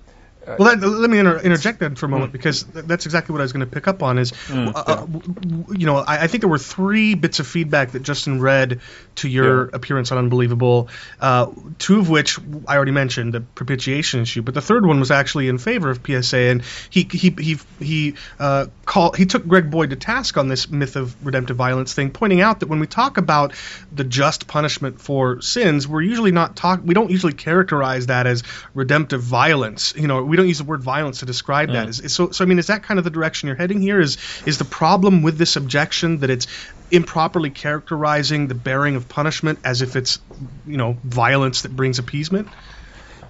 [0.46, 3.40] Well, that, let me inter- interject that for a moment because th- that's exactly what
[3.40, 4.18] I was going to pick up on.
[4.18, 7.46] Is uh, uh, w- w- you know I, I think there were three bits of
[7.46, 8.80] feedback that Justin read
[9.16, 9.70] to your Yeah.
[9.74, 10.88] appearance on Unbelievable,
[11.20, 11.46] uh,
[11.78, 15.48] two of which I already mentioned, the propitiation issue, but the third one was actually
[15.48, 19.90] in favor of PSA, and he he he he uh, call he took Greg Boyd
[19.90, 23.16] to task on this myth of redemptive violence thing, pointing out that when we talk
[23.16, 23.52] about
[23.92, 28.42] the just punishment for sins, we're usually not talk we don't usually characterize that as
[28.74, 29.94] redemptive violence.
[29.96, 31.88] You know, we don't use the word violence to describe that.
[31.90, 34.00] Is, is- so so I mean, is that kind of the direction you're heading here?
[34.00, 34.16] Is
[34.46, 36.46] is the problem with this objection that it's
[36.90, 40.18] improperly characterizing the bearing of punishment as if it's
[40.66, 42.48] you know violence that brings appeasement?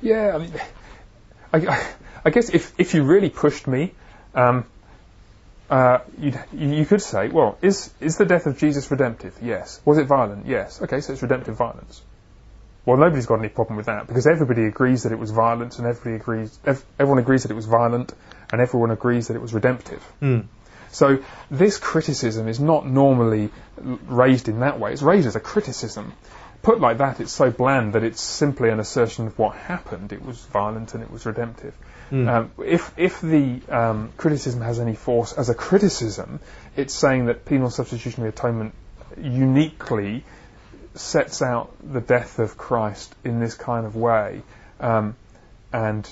[0.00, 0.52] Yeah, I mean,
[1.52, 1.86] I, I-
[2.24, 3.92] I guess if if you really pushed me,
[4.36, 4.64] um,
[5.68, 9.34] uh, you'd, you you could say, well, is is the death of Jesus redemptive?
[9.42, 9.80] Yes.
[9.84, 10.46] Was it violent?
[10.46, 10.80] Yes.
[10.82, 12.00] Okay, so it's redemptive violence.
[12.84, 15.86] Well, nobody's got any problem with that because everybody agrees that it was violent, and
[15.86, 16.58] everybody agrees.
[16.64, 18.12] Ev- everyone agrees that it was violent,
[18.50, 20.02] and everyone agrees that it was redemptive.
[20.90, 21.20] So
[21.50, 24.92] this criticism is not normally raised in that way.
[24.92, 26.12] It's raised as a criticism,
[26.62, 30.12] put like that, it's so bland that it's simply an assertion of what happened.
[30.12, 31.74] It was violent and it was redemptive.
[32.28, 36.40] Um, if if the um, criticism has any force as a criticism,
[36.76, 38.74] it's saying that penal substitutionary atonement
[39.16, 40.24] uniquely
[40.94, 44.42] sets out the death of Christ in this kind of way,
[44.80, 45.16] um,
[45.72, 46.08] and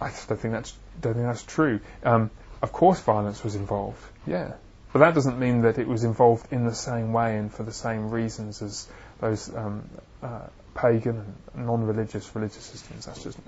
[0.00, 1.80] I just don't think that's don't think that's true.
[2.04, 2.30] Um,
[2.62, 4.52] of course, violence was involved, yeah,
[4.92, 7.72] but that doesn't mean that it was involved in the same way and for the
[7.72, 8.88] same reasons as
[9.20, 9.88] those um,
[10.22, 10.40] uh,
[10.74, 13.06] pagan and non-religious religious systems.
[13.06, 13.38] That's just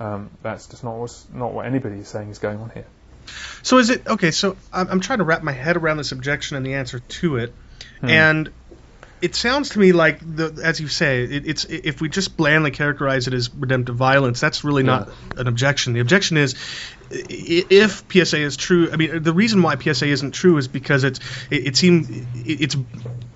[0.00, 2.86] um, that's just not what's, not what anybody is saying is going on here.
[3.62, 4.32] So is it okay?
[4.32, 7.36] So I'm, I'm trying to wrap my head around this objection and the answer to
[7.36, 7.54] it,
[8.02, 8.50] and
[9.22, 12.72] it sounds to me like the as you say, it, it's if we just blandly
[12.72, 15.92] characterize it as redemptive violence, that's really not an objection.
[15.92, 16.56] The objection is
[17.10, 18.90] if PSA is true.
[18.92, 21.20] I mean, the reason why PSA isn't true is because it's
[21.50, 22.76] it, it seems it's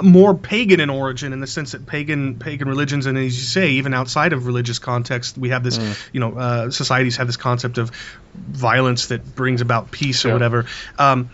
[0.02, 3.70] more pagan in origin in the sense that pagan pagan religions and as you say,
[3.72, 5.78] even outside of religious context, we have this
[6.12, 7.92] you know uh, societies have this concept of
[8.34, 10.34] violence that brings about peace or Yeah.
[10.34, 10.66] whatever.
[10.98, 11.30] Um,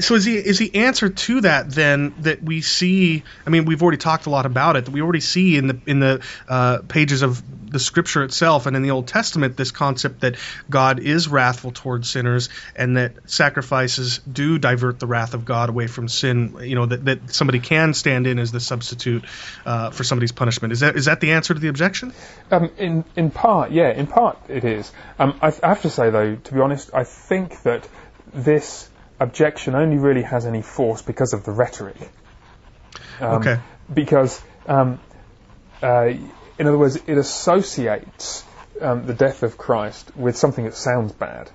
[0.00, 3.24] so is the is the answer to that then that we see?
[3.44, 4.84] I mean, we've already talked a lot about it.
[4.84, 8.76] That we already see in the in the uh, pages of the Scripture itself and
[8.76, 10.36] in the Old Testament this concept that
[10.70, 15.88] God is wrathful towards sinners and that sacrifices do divert the wrath of God away
[15.88, 16.56] from sin.
[16.60, 19.24] You know that, that somebody can stand in as the substitute
[19.64, 20.72] uh, for somebody's punishment.
[20.72, 22.12] Is that is that the answer to the objection?
[22.52, 24.92] Um, in in part, yeah, in part it is.
[25.18, 27.88] Um, I, I have to say though, to be honest, I think that
[28.32, 28.88] this
[29.20, 31.96] objection only really has any force because of the rhetoric.
[33.20, 33.58] Um, Okay.
[33.92, 34.98] Because, um,
[35.82, 36.12] uh,
[36.58, 38.44] in other words, it associates
[38.80, 41.50] um, the death of Christ with something that sounds bad.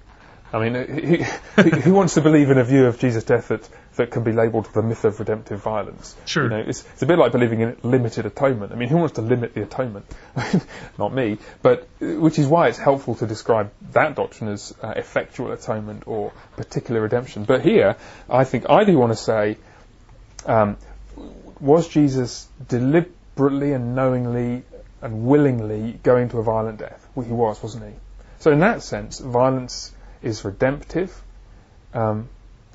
[0.53, 1.17] I mean, who,
[1.63, 3.67] who- who wants to believe in a view of Jesus' death that,
[4.01, 6.15] that can be labelled the myth of redemptive violence?
[6.25, 6.43] Sure.
[6.45, 8.71] You know, it's, it's a bit like believing in limited atonement.
[8.71, 10.05] I mean, who wants to limit the atonement?
[10.97, 11.37] Not me.
[11.61, 16.03] But uh, which is why it's helpful to describe that doctrine as uh, effectual atonement
[16.07, 17.43] or particular redemption.
[17.43, 17.95] But here,
[18.27, 19.57] I think I do want to say,
[20.47, 20.77] um,
[21.59, 24.63] was Jesus deliberately and knowingly
[25.03, 27.07] and willingly going to a violent death?
[27.13, 27.93] Well, he was, wasn't he?
[28.39, 29.93] So in that sense, violence
[30.23, 31.15] is redemptive.
[31.93, 32.29] Um,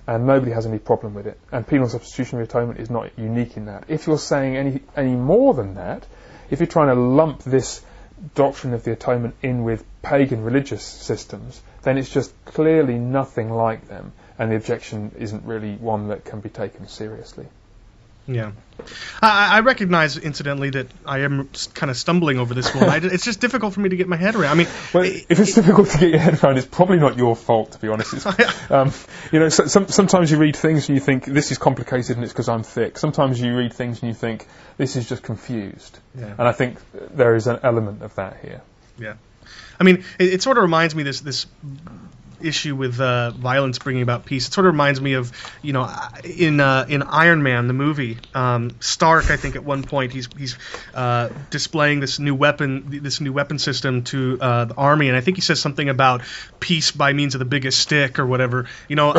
[0.07, 1.39] and nobody has any problem with it.
[1.51, 3.85] And penal substitutionary atonement is not unique in that.
[3.89, 6.07] If you're saying any any more than that,
[6.51, 7.83] if you're trying to lump this
[8.35, 13.89] doctrine of the atonement in with pagan religious systems, then it's just clearly nothing like
[13.89, 17.47] them, and the objection isn't really one that can be taken seriously.
[18.29, 18.53] Yeah,
[19.23, 22.85] I, I recognize, incidentally, that I am kind of stumbling over this one.
[22.89, 24.51] I, it's just difficult for me to get my head around.
[24.51, 27.37] I mean, Well, if it's difficult to get your head around, it's probably not your
[27.37, 28.27] fault, to be honest.
[28.69, 28.93] Um,
[29.31, 32.25] you know, so, some, sometimes you read things and you think this is complicated and
[32.25, 32.99] it's because I'm thick.
[32.99, 34.45] Sometimes you read things and you think
[34.77, 35.97] this is just confused.
[36.19, 36.35] Yeah.
[36.37, 38.61] And I think there is an element of that here.
[38.99, 39.15] yeah.
[39.79, 41.47] I mean, it, it sort of reminds me this this
[42.47, 44.49] issue with uh, violence bringing about peace.
[44.49, 45.33] It sort of reminds me of
[45.63, 45.91] you know
[46.25, 49.31] in uh, in Iron Man the movie um, Stark.
[49.31, 50.59] I think at one point he's he's
[50.95, 55.21] uh, displaying this new weapon this new weapon system to uh, the army, and I
[55.21, 56.23] think he says something about
[56.61, 58.67] peace by means of the biggest stick or whatever.
[58.89, 59.15] You know,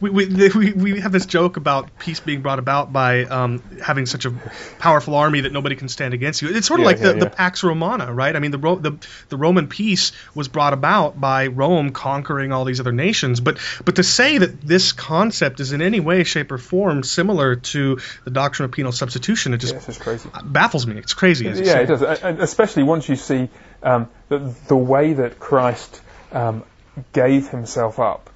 [0.00, 4.06] we, we we we have this joke about peace being brought about by um, having
[4.06, 4.30] such a
[4.78, 6.48] powerful army that nobody can stand against you.
[6.54, 7.26] It's sort of Yeah, like yeah, the, the.
[7.26, 8.34] Pax Romana, right?
[8.34, 8.92] I mean, the, Ro- the
[9.28, 13.96] the Roman peace was brought about by Rome conquering all these other nations, but but
[13.96, 18.30] to say that this concept is in any way, shape, or form similar to the
[18.30, 20.28] doctrine of penal substitution, it just Yes, crazy.
[20.44, 20.96] baffles me.
[20.96, 21.46] It's crazy.
[21.48, 23.48] as you Yeah, it does, and especially once you see
[23.82, 24.38] um, the,
[24.68, 26.00] the way that Christ
[26.32, 26.64] um,
[27.12, 28.30] gave himself up,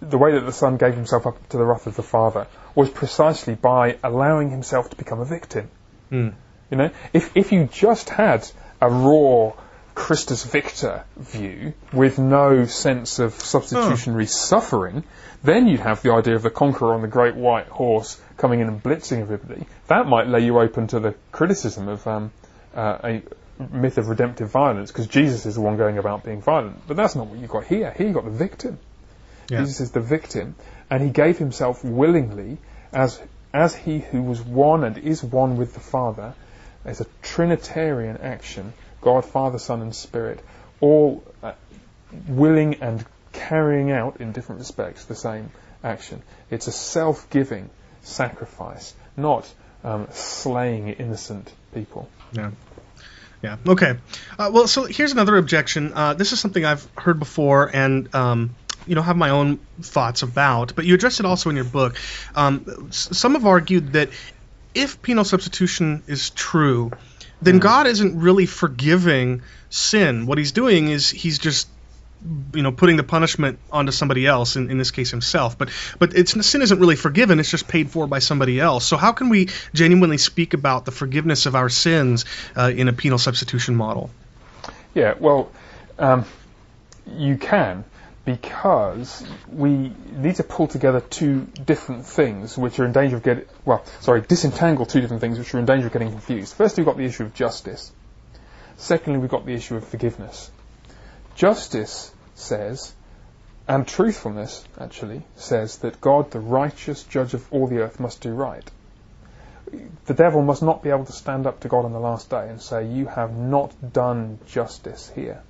[0.00, 2.90] the way that the Son gave himself up to the wrath of the Father, was
[2.90, 5.70] precisely by allowing himself to become a victim.
[6.10, 6.28] Hmm.
[6.70, 8.46] You know, if if you just had
[8.80, 9.52] a raw
[9.96, 15.02] Christus Victor view with no sense of substitutionary suffering,
[15.42, 18.68] then you'd have the idea of the conqueror on the great white horse coming in
[18.68, 19.66] and blitzing everybody.
[19.88, 22.30] That might lay you open to the criticism of um,
[22.74, 23.22] uh, a
[23.72, 26.86] myth of redemptive violence because Jesus is the one going about being violent.
[26.86, 27.90] But that's not what you've got here.
[27.96, 28.78] Here you've got the victim.
[29.48, 29.60] Yeah.
[29.60, 30.56] Jesus is the victim,
[30.90, 32.58] and he gave himself willingly
[32.92, 33.20] as
[33.54, 36.34] as he who was one and is one with the Father.
[36.84, 38.74] It's a Trinitarian action:
[39.06, 40.40] God, Father, Son, and Spirit,
[40.80, 41.52] all uh,
[42.26, 45.52] willing and carrying out in different respects the same
[45.84, 46.24] action.
[46.50, 47.70] It's a self-giving
[48.02, 49.48] sacrifice, not
[49.84, 52.08] um, slaying innocent people.
[52.32, 52.50] Yeah.
[53.44, 53.58] Yeah.
[53.68, 53.94] Okay.
[54.36, 55.92] Uh, well, so here's another objection.
[55.94, 58.56] Uh, this is something I've heard before and, um,
[58.88, 61.94] you know, have my own thoughts about, but you address it also in your book.
[62.34, 64.08] Um, some have argued that
[64.74, 66.90] if penal substitution is true,
[67.42, 70.26] then God isn't really forgiving sin.
[70.26, 71.68] What He's doing is He's just
[72.54, 75.58] you know putting the punishment onto somebody else in, in this case himself.
[75.58, 78.86] But but it's sin isn't really forgiven it's just paid for by somebody else.
[78.86, 82.24] So how can we genuinely speak about the forgiveness of our sins
[82.56, 84.10] uh, in a penal substitution model?
[84.94, 85.50] Yeah, well,
[85.98, 86.24] um,
[87.06, 87.84] you can
[88.26, 93.46] because we need to pull together two different things which are in danger of getting,
[93.64, 96.52] well, sorry, disentangle two different things which are in danger of getting confused.
[96.54, 97.92] First, we've got the issue of justice.
[98.76, 100.50] Secondly, we've got the issue of forgiveness.
[101.36, 102.92] Justice says,
[103.68, 108.34] and truthfulness actually says, that God, the righteous judge of all the earth, must do
[108.34, 108.68] right.
[110.06, 112.48] The devil must not be able to stand up to God on the last day
[112.48, 115.42] and say, You have not done justice here.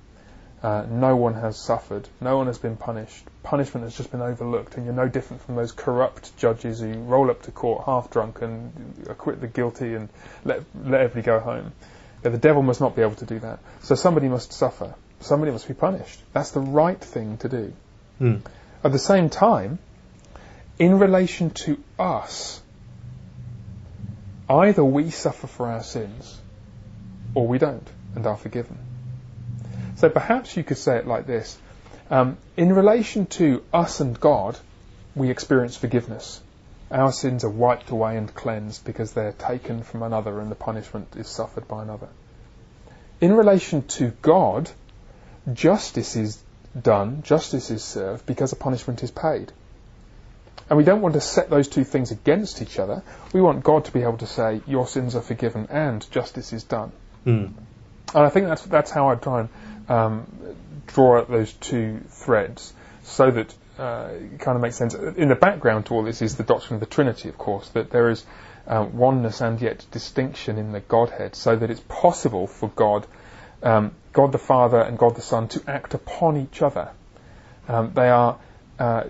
[0.63, 2.07] Uh, no one has suffered.
[2.19, 3.23] No one has been punished.
[3.43, 7.29] Punishment has just been overlooked, and you're no different from those corrupt judges who roll
[7.29, 10.09] up to court half drunk and acquit the guilty and
[10.43, 11.73] let, let everybody go home.
[12.23, 13.59] But the devil must not be able to do that.
[13.81, 14.95] So somebody must suffer.
[15.19, 16.19] Somebody must be punished.
[16.33, 17.73] That's the right thing to do.
[18.17, 18.37] Hmm.
[18.83, 19.77] At the same time,
[20.79, 22.61] in relation to us,
[24.49, 26.39] either we suffer for our sins
[27.35, 28.77] or we don't and are forgiven.
[29.97, 31.57] So perhaps you could say it like this
[32.09, 34.57] um, In relation to us and God,
[35.15, 36.41] we experience forgiveness.
[36.89, 41.15] Our sins are wiped away and cleansed because they're taken from another and the punishment
[41.17, 42.07] is suffered by another.
[43.19, 44.69] In relation to God,
[45.51, 46.41] justice is
[46.79, 49.51] done, justice is served because a punishment is paid.
[50.69, 53.01] And we don't want to set those two things against each other.
[53.33, 56.63] We want God to be able to say, Your sins are forgiven and justice is
[56.63, 56.91] done.
[57.23, 57.45] Hmm.
[58.13, 59.49] And I think that's that's how I try and
[59.89, 60.27] um,
[60.87, 62.73] draw out those two threads,
[63.03, 64.93] so that uh, it kind of makes sense.
[64.93, 67.89] In the background to all this is the doctrine of the Trinity, of course, that
[67.91, 68.25] there is
[68.67, 73.05] uh, oneness and yet distinction in the Godhead, so that it's possible for God,
[73.63, 76.89] um, God the Father and God the Son, to act upon each other.
[77.67, 78.37] Um, they are
[78.79, 79.03] uh,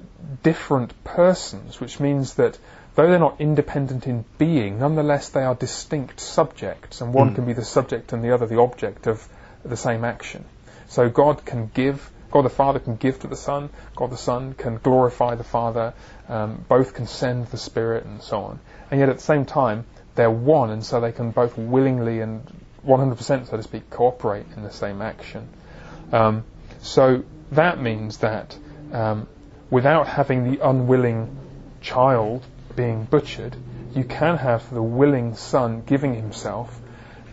[0.43, 2.57] different persons, which means that
[2.95, 7.36] though they're not independent in being, nonetheless they are distinct subjects, and one Mm.
[7.36, 9.28] can be the subject and the other the object of
[9.63, 10.43] the same action.
[10.88, 14.53] So God can give, God the Father can give to the Son, God the Son
[14.53, 15.93] can glorify the Father,
[16.29, 18.59] um, both can send the Spirit, and so on.
[18.89, 19.85] And yet at the same time,
[20.15, 22.41] they're one, and so they can both willingly and
[22.85, 25.47] 100%, so to speak, cooperate in the same action.
[26.11, 26.45] Um,
[26.81, 28.57] so that means that
[28.91, 29.27] um,
[29.69, 31.38] without having the unwilling
[31.81, 33.55] child being butchered,
[33.93, 36.79] you can have the willing son giving himself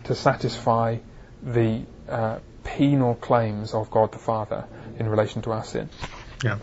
[0.05, 0.97] to satisfy
[1.43, 4.65] the uh, penal claims of God the Father
[4.99, 5.89] in relation to our sin.
[6.43, 6.57] Yeah.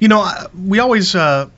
[0.00, 1.48] You know, uh, we always uh, uh,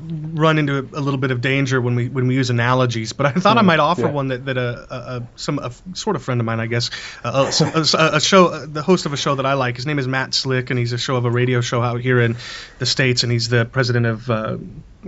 [0.00, 3.26] run into a, a little bit of danger when we when we use analogies, but
[3.26, 4.10] I thought I Hmm, might offer yeah.
[4.12, 6.66] one that that a, a, a some a f- sort of friend of mine, I
[6.66, 6.90] guess,
[7.22, 9.76] uh, a, a, a show, uh, the host of a show that I like.
[9.76, 12.20] His name is Matt Slick, and he's a show of a radio show out here
[12.20, 12.36] in
[12.78, 14.56] the states, and he's the president of uh,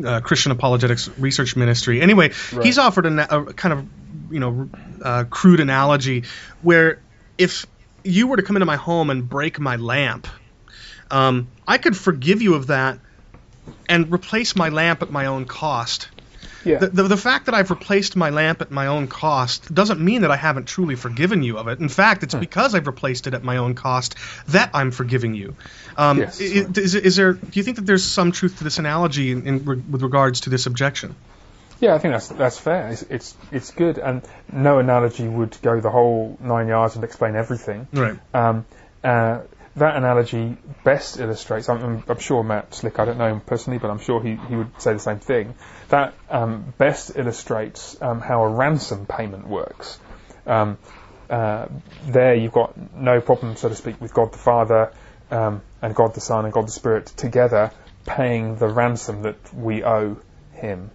[0.04, 2.00] uh, Christian Apologetics Research Ministry.
[2.02, 2.64] Anyway, Right.
[2.66, 3.86] he's offered a, a kind of
[4.32, 4.68] you know
[5.02, 6.24] uh, crude analogy
[6.62, 6.98] where
[7.38, 7.66] if
[8.06, 10.26] you were to come into my home and break my lamp
[11.10, 12.98] um, I could forgive you of that
[13.88, 16.08] and replace my lamp at my own cost.
[16.64, 16.78] Yeah.
[16.78, 20.22] The, the, the fact that I've replaced my lamp at my own cost doesn't mean
[20.22, 21.78] that I haven't truly forgiven you of it.
[21.78, 24.16] In fact, it's because I've replaced it at my own cost
[24.48, 25.54] that I'm forgiving you.
[25.96, 26.78] Um, Yes, i- right.
[26.78, 27.34] is, is there?
[27.34, 30.50] Do you think that there's some truth to this analogy in, in, with regards to
[30.50, 31.14] this objection?
[31.80, 32.88] Yeah, I think that's that's fair.
[32.88, 34.22] It's, it's it's good, and
[34.52, 37.86] no analogy would go the whole nine yards and explain everything.
[37.92, 38.18] Right.
[38.32, 38.64] Um,
[39.04, 39.40] uh,
[39.76, 41.68] that analogy best illustrates.
[41.68, 42.98] I'm, I'm, sure Matt Slick.
[42.98, 45.54] I don't know him personally, but I'm sure he, he would say the same thing.
[45.90, 49.98] That um, best illustrates um, how a ransom payment works.
[50.46, 50.78] Um,
[51.28, 51.66] uh,
[52.06, 54.92] there, you've got no problem, so to speak, with God the Father
[55.30, 57.70] um, and God the Son and God the Spirit together
[58.06, 60.16] paying the ransom that we owe
[60.52, 60.90] Him,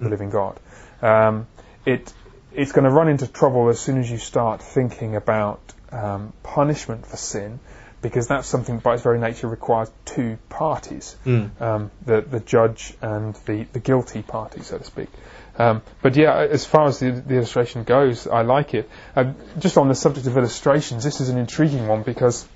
[0.00, 0.58] the living God.
[1.02, 1.46] Um,
[1.86, 2.12] it
[2.52, 7.04] it's going to run into trouble as soon as you start thinking about um, punishment
[7.06, 7.58] for sin,
[8.00, 11.60] because that's something by its very nature requires two parties, Mm.
[11.60, 15.08] um, the the judge and the, the guilty party, so to speak.
[15.56, 18.90] Um, but yeah, as far as the, the illustration goes, I like it.
[19.14, 22.46] Uh, just on the subject of illustrations, this is an intriguing one because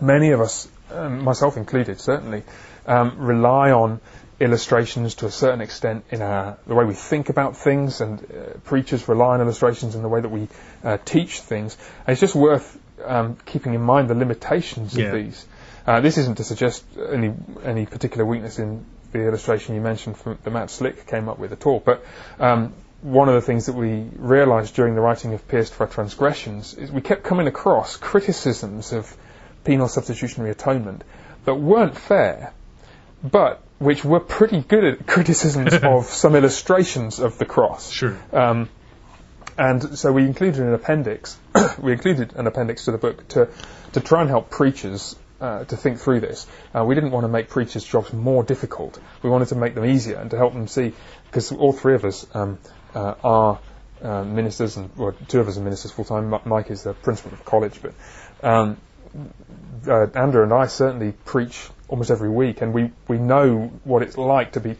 [0.00, 2.42] many of us, um, myself included, certainly,
[2.86, 4.00] um, rely on
[4.40, 8.58] illustrations to a certain extent in our, the way we think about things, and uh,
[8.64, 10.48] preachers rely on illustrations in the way that we
[10.82, 11.76] uh, teach things.
[12.06, 15.06] And it's just worth um, keeping in mind the limitations Yeah.
[15.06, 15.46] of these.
[15.86, 16.82] Uh, this isn't to suggest
[17.12, 21.38] any any particular weakness in the illustration you mentioned from, that Matt Slick came up
[21.38, 22.04] with at all, but
[22.40, 22.72] um,
[23.02, 26.72] one of the things that we realised during the writing of Pierced for Our Transgressions
[26.74, 29.14] is we kept coming across criticisms of
[29.64, 31.04] penal substitutionary atonement
[31.44, 32.54] that weren't fair,
[33.22, 37.90] but which were pretty good at criticisms of some illustrations of the cross.
[37.90, 38.18] Sure.
[38.32, 38.68] Um,
[39.56, 41.38] and so we included an appendix.
[41.78, 43.48] we included an appendix to the book to
[43.92, 46.46] to try and help preachers uh, to think through this.
[46.74, 48.98] Uh, we didn't want to make preachers' jobs more difficult.
[49.22, 50.92] We wanted to make them easier and to help them see,
[51.26, 52.58] because all three of us um,
[52.94, 53.60] uh, are
[54.02, 56.34] uh, ministers, and well, two of us are ministers full time.
[56.44, 57.94] Mike is the principal of college, but
[58.42, 58.76] um,
[59.86, 64.16] uh, Andrew and I certainly preach almost every week, and we, we know what it's
[64.16, 64.76] like to be,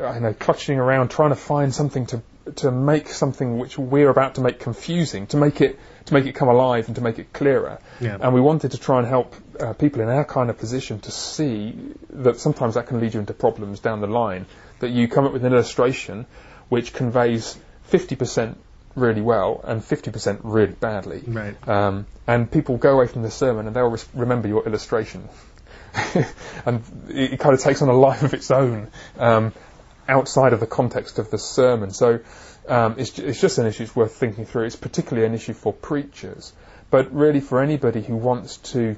[0.00, 2.22] I know, clutching around trying to find something to
[2.56, 6.34] to make something which we're about to make confusing, to make it to make it
[6.34, 7.78] come alive and to make it clearer.
[8.00, 8.16] Yeah.
[8.20, 11.10] And we wanted to try and help uh, people in our kind of position to
[11.10, 11.76] see
[12.10, 14.46] that sometimes that can lead you into problems down the line.
[14.80, 16.26] That you come up with an illustration
[16.68, 17.58] which conveys
[17.90, 18.56] 50%
[18.96, 21.22] really well and 50% really badly.
[21.26, 21.68] Right.
[21.68, 25.28] Um, and people go away from the sermon and they'll remember your illustration.
[26.66, 29.52] and it, kind of takes on a life of its own um,
[30.08, 31.90] outside of the context of the sermon.
[31.90, 32.20] So
[32.68, 34.64] um, it's, it's just an issue it's worth thinking through.
[34.64, 36.52] It's particularly an issue for preachers,
[36.90, 38.96] but really for anybody who wants to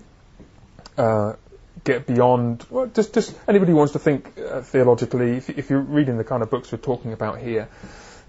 [0.98, 1.34] uh,
[1.84, 5.80] get beyond, well, just, just anybody who wants to think uh, theologically, if, if, you're
[5.80, 7.68] reading the kind of books we're talking about here,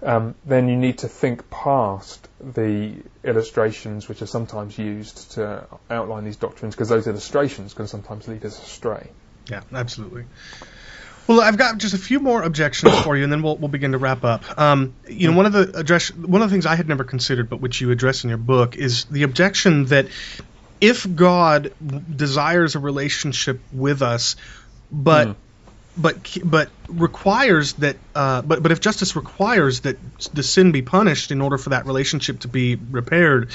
[0.04, 2.94] um, then you need to think past the
[3.24, 8.44] illustrations which are sometimes used to outline these doctrines, because those illustrations can sometimes lead
[8.44, 9.10] us astray.
[9.50, 10.24] Yeah, absolutely.
[11.26, 13.92] Well, I've got just a few more objections for you, and then we'll, we'll begin
[13.92, 14.58] to wrap up.
[14.58, 17.48] Um, you know, one of the address, one of the things I had never considered,
[17.48, 20.08] but which you address in your book, is the objection that
[20.82, 21.72] if God
[22.14, 24.36] desires a relationship with us,
[24.92, 25.36] but mm
[25.96, 29.96] but but requires that uh, but but if justice requires that
[30.32, 33.52] the sin be punished in order for that relationship to be repaired,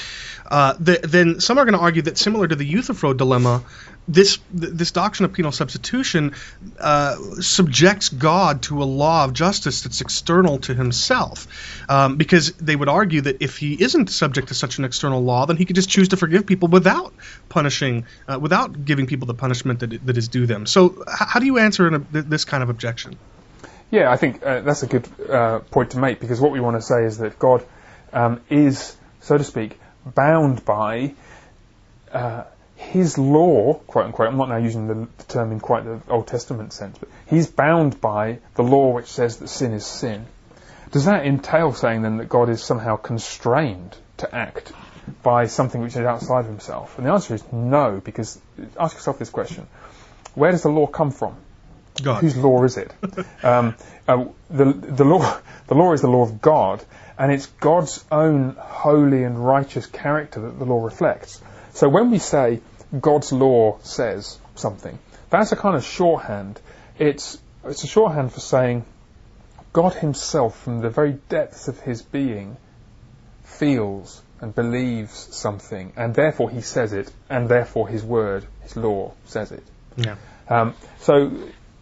[0.50, 3.64] uh, the, then some are going to argue that similar to the Euthyphro dilemma,
[4.08, 6.34] this this doctrine of penal substitution
[6.78, 11.46] uh, subjects God to a law of justice that's external to Himself,
[11.88, 15.46] um, because they would argue that if He isn't subject to such an external law,
[15.46, 17.12] then He could just choose to forgive people without
[17.48, 20.66] punishing, uh, without giving people the punishment that that is due them.
[20.66, 23.16] So, how do you answer this kind of objection?
[23.90, 26.76] Yeah, I think uh, that's a good uh, point to make because what we want
[26.76, 27.64] to say is that God
[28.12, 31.14] um, is, so to speak, bound by
[32.12, 32.44] uh,
[32.90, 36.26] his law, quote unquote, I'm not now using the, the, term in quite the Old
[36.26, 40.26] Testament sense, but he's bound by the law which says that sin is sin.
[40.90, 44.72] Does that entail saying then that God is somehow constrained to act
[45.22, 46.98] by something which is outside of himself?
[46.98, 48.40] And the answer is no, because
[48.78, 49.68] ask yourself this question
[50.34, 51.36] where does the law come from?
[52.02, 52.20] God.
[52.20, 52.92] Whose law is it?
[53.44, 53.76] um,
[54.08, 55.38] uh, the, the, law,
[55.68, 56.84] the law is the law of God,
[57.18, 61.40] and it's God's own holy and righteous character that the law reflects.
[61.72, 62.60] So when we say
[62.98, 66.60] God's law says something, that's a kind of shorthand.
[66.98, 68.84] It's, it's a shorthand for saying
[69.72, 72.56] God Himself, from the very depths of His being,
[73.44, 79.12] feels and believes something, and therefore He says it, and therefore His word, His law,
[79.26, 79.62] says it.
[79.96, 80.16] Yeah.
[80.48, 81.30] Um, so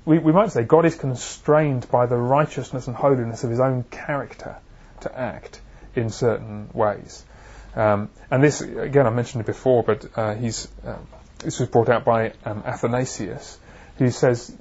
[0.05, 3.85] we, we might say God is constrained by the righteousness and holiness of His own
[3.85, 4.57] character
[5.01, 5.61] to act
[5.95, 7.25] in certain ways.
[7.79, 10.97] Um, and this, again, I mentioned it before, but uh, he's, uh,
[11.39, 13.57] this was brought out by um, Athanasius,
[13.99, 14.53] who says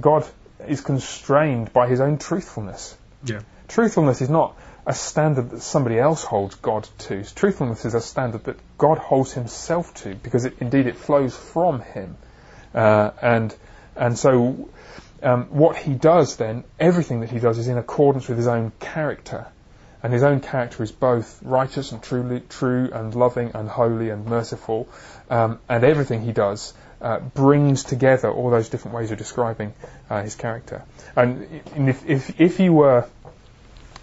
[0.00, 0.24] God
[0.68, 2.96] is constrained by his own truthfulness.
[3.24, 3.40] Yeah.
[3.66, 7.24] Truthfulness is not a standard that somebody else holds God to.
[7.24, 11.80] Truthfulness is a standard that God holds himself to, because it, indeed it flows from
[11.80, 12.16] him.
[12.72, 13.56] Uh, and,
[13.96, 14.68] and so
[15.24, 18.70] um, what he does then, everything that he does is in accordance with his own
[18.78, 19.48] character
[20.04, 24.26] and his own character is both righteous and truly true and loving and holy and
[24.26, 24.86] merciful,
[25.30, 29.72] um, and everything he does uh, brings together all those different ways of describing
[30.10, 30.84] uh, his character.
[31.16, 33.06] And if, if, if you were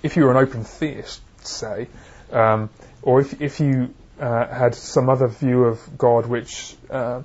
[0.02, 1.88] if you were an open theist, say,
[2.32, 2.72] um,
[3.04, 7.22] or if if you uh, had some other view of God which uh,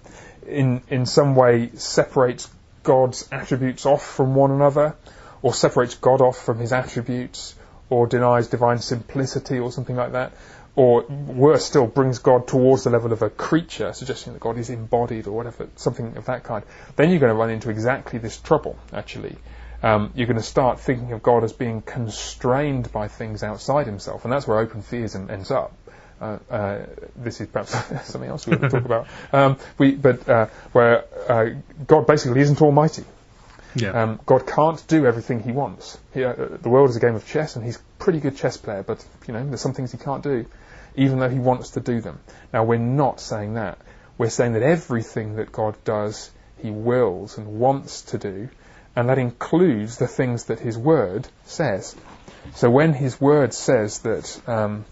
[0.46, 2.46] in in some way separates
[2.82, 4.96] God's attributes off from one another,
[5.40, 7.54] or separates God off from his attributes,
[7.90, 10.32] or denies divine simplicity or something like that,
[10.76, 14.68] or worse still, brings God towards the level of a creature, suggesting that God is
[14.68, 16.64] embodied or whatever, something of that kind,
[16.96, 19.36] then you're going to run into exactly this trouble, actually.
[19.82, 24.24] Um, you're going to start thinking of God as being constrained by things outside himself,
[24.24, 25.72] and that's where open theism ends up.
[26.20, 27.72] Uh, uh, this is perhaps
[28.10, 29.06] something else we to talk about.
[29.32, 31.50] Um, we, but uh, where uh,
[31.86, 33.04] God basically isn't almighty,
[33.76, 33.90] Yeah.
[33.90, 35.98] Um, God can't do everything He wants.
[36.14, 38.56] He, uh, the world is a game of chess, and He's a pretty good chess
[38.56, 40.46] player, but you know there's some things He can't do,
[40.96, 42.18] even though He wants to do them.
[42.52, 43.78] Now we're not saying that.
[44.16, 46.30] We're saying that everything that God does,
[46.62, 48.48] He wills and wants to do,
[48.96, 51.94] and that includes the things that His Word says.
[52.54, 54.86] So when His Word says that um,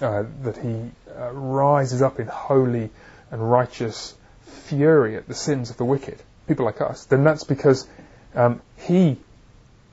[0.00, 2.88] uh, that He uh, rises up in holy
[3.30, 4.14] and righteous
[4.46, 6.22] fury at the sins of the wicked,
[6.52, 7.88] people like us, then that's because
[8.34, 9.16] um, he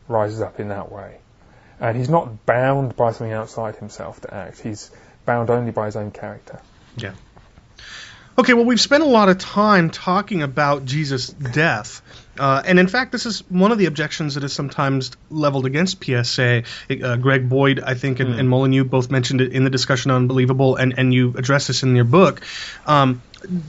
[0.07, 1.17] rises up in that way.
[1.79, 4.59] And he's not bound by something outside himself to act.
[4.59, 4.91] He's
[5.25, 6.59] bound only by his own character.
[6.97, 7.13] Yeah.
[8.39, 12.01] Okay, well, we've spent a lot of time talking about Jesus' death.
[12.39, 16.01] Uh, and in fact, this is one of the objections that is sometimes leveled against
[16.01, 16.63] PSA.
[16.89, 18.39] Uh, Greg Boyd, I think, and, mm.
[18.39, 21.67] and Mullen, you both mentioned it in the discussion on Unbelievable, and, and you address
[21.67, 22.39] this in your book.
[22.87, 23.21] Um,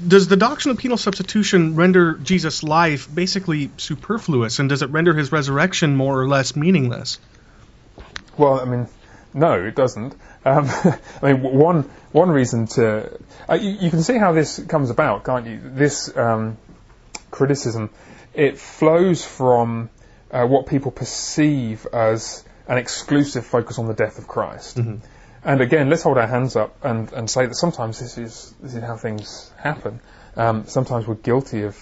[0.07, 5.15] does the doctrine of penal substitution render Jesus' life basically superfluous, and does it render
[5.15, 7.19] his resurrection more or less meaningless?
[8.39, 8.87] Well, I mean,
[9.35, 10.15] no, it doesn't.
[10.45, 10.69] Um,
[11.23, 13.19] I mean, one one reason to
[13.49, 15.61] uh, you, you, can see how this comes about, can't you?
[15.63, 16.57] This um,
[17.31, 17.91] criticism
[18.35, 19.91] it flows from
[20.31, 24.77] uh, what people perceive as an exclusive focus on the death of Christ.
[24.77, 24.97] Mm-hmm.
[25.43, 28.75] And again, let's hold our hands up and, and say that sometimes this is this
[28.75, 30.01] is how things happen.
[30.37, 31.77] Um, sometimes we're guilty of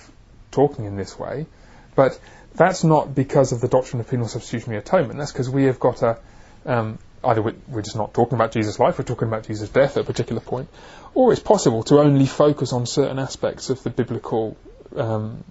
[0.50, 1.46] talking in this way,
[1.94, 2.18] but
[2.54, 5.18] that's not because of the doctrine of penal substitutionary atonement.
[5.18, 6.18] That's because we have got a
[6.64, 10.02] um, either we're just not talking about Jesus' life, we're talking about Jesus' death at
[10.02, 10.68] a particular point,
[11.14, 14.56] or it's possible to only focus on certain aspects of the biblical
[14.96, 15.44] um,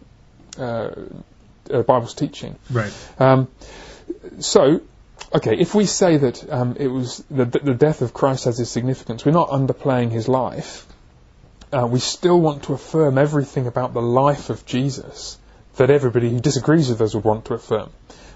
[0.58, 0.92] uh,
[1.72, 2.58] uh, Bible's teaching.
[2.72, 2.94] Right.
[3.20, 3.48] Um,
[4.40, 4.82] so
[5.34, 8.70] okay, if we say that um, it was the, the, death of Christ has its
[8.70, 10.86] significance, we're not underplaying his life.
[11.72, 15.38] Uh, we still want to affirm everything about the life of Jesus
[15.76, 17.90] that everybody who disagrees with us would want to affirm.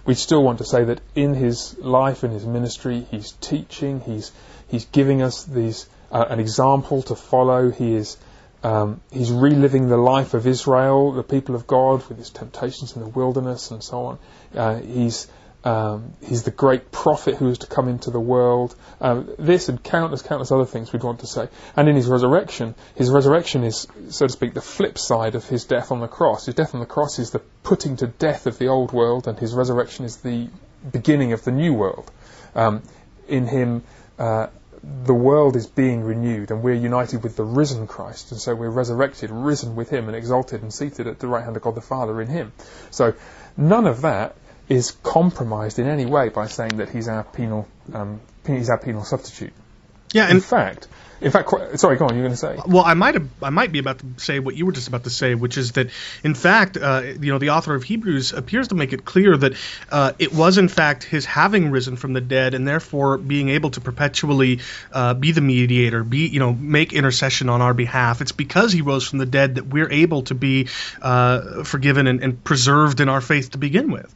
[0.06, 4.32] We still want to say that in his life, in his ministry, he's teaching, he's
[4.68, 7.70] he's giving us these uh, an example to follow.
[7.70, 8.18] He is
[8.64, 13.02] um, he's reliving the life of Israel, the people of God, with his temptations in
[13.02, 14.20] the wilderness and so on.
[14.56, 15.28] Uh, he's
[15.64, 18.76] um, he's the great prophet who is to come into the world.
[19.00, 21.50] Um, this and countless, countless other things we'd want to say.
[21.76, 25.66] And in his resurrection, his resurrection is, so to speak, the flip side of his
[25.66, 26.48] death on the cross.
[26.48, 29.38] His death on the cross is the putting to death of the old world, and
[29.38, 30.50] his resurrection is the
[30.92, 32.10] beginning of the new world.
[32.56, 32.82] Um,
[33.28, 33.84] in him,
[34.18, 34.48] uh,
[34.84, 38.70] the world is being renewed, and we're united with the risen Christ, and so we're
[38.70, 41.82] resurrected, risen with him, and exalted and seated at the right hand of God the
[41.82, 42.52] Father in him.
[42.90, 43.14] So
[43.56, 44.36] none of that
[44.72, 49.04] is compromised in any way by saying that he's our penal um, he's our penal
[49.04, 49.52] substitute.
[50.14, 50.88] Yeah, in fact,
[51.22, 51.50] in fact,
[51.80, 52.16] sorry, go on.
[52.16, 52.58] You're going to say.
[52.66, 55.04] Well, I might have, I might be about to say what you were just about
[55.04, 55.90] to say, which is that,
[56.24, 59.54] in fact, uh, you know, the author of Hebrews appears to make it clear that
[59.92, 63.70] uh, it was, in fact, his having risen from the dead, and therefore being able
[63.72, 64.62] to perpetually
[64.92, 68.22] uh, be the mediator, be, you know, make intercession on our behalf.
[68.22, 70.70] It's because he rose from the dead that we're able to be
[71.02, 74.14] uh, forgiven and, and preserved in our faith to begin with.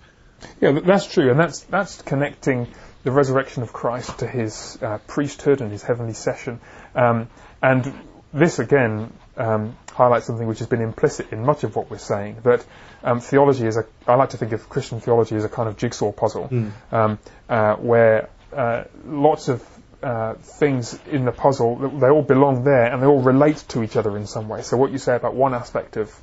[0.62, 2.68] Yeah, that's true, and that's that's connecting
[3.04, 6.60] the resurrection of Christ to his uh, priesthood and his heavenly session.
[6.96, 7.30] Um,
[7.62, 7.94] and
[8.34, 12.38] this again um, highlights something which has been implicit in much of what we're saying.
[12.44, 12.66] That
[13.04, 15.78] um, theology is a, I like to think of Christian theology as a kind of
[15.78, 17.18] jigsaw puzzle, mm.
[17.50, 19.64] uh, where uh, lots of
[20.02, 23.96] uh, things in the puzzle, they all belong there and they all relate to each
[23.96, 24.62] other in some way.
[24.62, 26.14] So what you say about one aspect of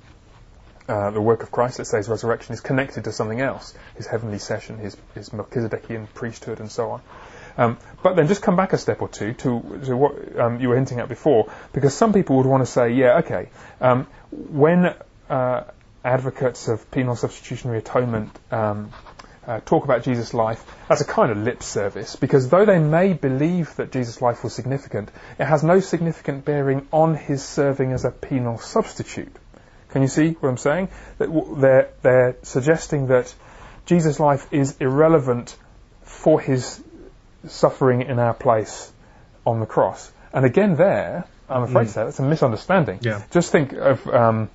[0.89, 4.07] uh, the work of Christ, let's say his resurrection, is connected to something else, his
[4.07, 7.03] heavenly session, his, his Melchizedekian priesthood, and so on.
[7.57, 10.71] Um, but then just come back a step or two to, to what um, you
[10.71, 14.95] were hinting at before, because some people would want to say, yeah, okay, um, when
[15.29, 15.65] uh,
[16.05, 18.91] advocates of penal substitutionary atonement um,
[19.47, 23.13] uh, talk about Jesus' life, that's a kind of lip service, because though they may
[23.13, 28.05] believe that Jesus' life was significant, it has no significant bearing on his serving as
[28.05, 29.37] a penal substitute.
[29.93, 30.89] Can you see what I'm saying?
[31.19, 31.29] That
[31.61, 33.33] they're, they're suggesting that
[33.87, 35.57] Jesus' life is irrelevant
[36.03, 36.83] for his
[37.47, 38.93] suffering in our place
[39.47, 40.11] on the cross.
[40.33, 41.87] And again, there, I'm afraid mm.
[41.89, 43.01] to say, that's a misunderstanding.
[43.03, 43.23] Yeah.
[43.31, 44.51] Just think of um,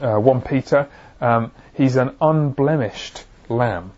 [0.00, 0.88] uh, 1 Peter.
[1.20, 3.92] Um, he's an unblemished lamb.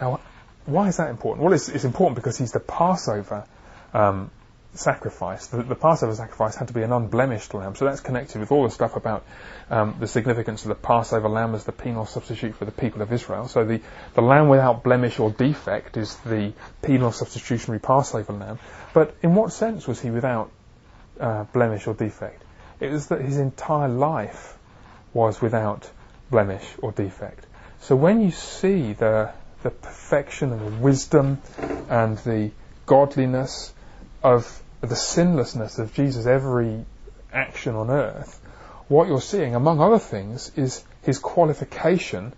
[0.00, 0.20] Now,
[0.64, 1.44] why is that important?
[1.44, 3.44] Well, it's, it's important because he's the Passover
[3.92, 4.30] um,
[4.74, 5.46] sacrifice.
[5.48, 8.64] The, the, Passover sacrifice had to be an unblemished lamb, so that's connected with all
[8.64, 9.24] the stuff about
[9.70, 13.12] um, the significance of the Passover lamb as the penal substitute for the people of
[13.12, 13.48] Israel.
[13.48, 13.80] So the,
[14.14, 16.52] the lamb without blemish or defect is the
[16.82, 18.58] penal substitutionary Passover lamb.
[18.94, 20.50] But in what sense was he without
[21.18, 22.42] uh, blemish or defect?
[22.80, 24.56] It was that his entire life
[25.12, 25.90] was without
[26.30, 27.46] blemish or defect.
[27.80, 31.38] So when you see the the perfection and the wisdom
[31.88, 32.50] and the
[32.86, 33.72] godliness
[34.22, 36.84] of the sinlessness of Jesus' every
[37.32, 38.40] action on earth,
[38.88, 42.32] what you're seeing, among other things, is his qualification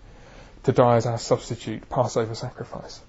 [0.63, 3.01] to die as our substitute Passover sacrifice.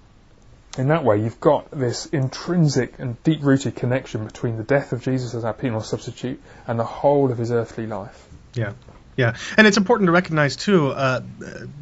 [0.77, 5.03] In that way, you've got this intrinsic and deep rooted connection between the death of
[5.03, 8.27] Jesus as our penal substitute and the whole of his earthly life.
[8.55, 8.73] Yeah.
[9.15, 11.21] Yeah, and it's important to recognize too uh,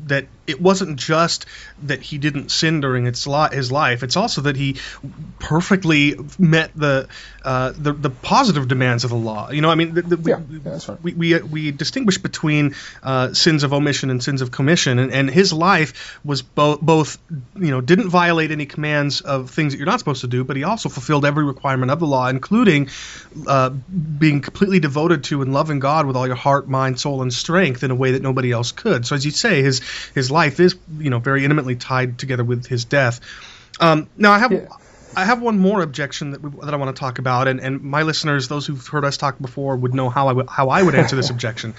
[0.08, 1.46] that it wasn't just
[1.84, 4.78] that he didn't sin during its li- his life; it's also that he
[5.40, 7.08] perfectly met the
[7.44, 9.50] uh, the, the positive demands of the law.
[9.50, 11.02] You know, I mean, the, the, yeah, we, yeah, that's right.
[11.02, 15.30] we, we we distinguish between uh, sins of omission and sins of commission, and, and
[15.30, 17.18] his life was both both
[17.56, 20.58] you know didn't violate any commands of things that you're not supposed to do, but
[20.58, 22.90] he also fulfilled every requirement of the law, including
[23.48, 27.34] uh, being completely devoted to and loving God with all your heart, mind, soul and
[27.34, 29.06] strength in a way that nobody else could.
[29.06, 29.82] So as you say, his
[30.14, 33.22] his life is you know very intimately tied together with his death.
[33.80, 34.52] Um, now I have.
[34.52, 34.68] Yeah.
[35.16, 37.82] I have one more objection that, we, that I want to talk about, and, and
[37.82, 40.82] my listeners, those who've heard us talk before, would know how I would how I
[40.82, 41.74] would answer this objection.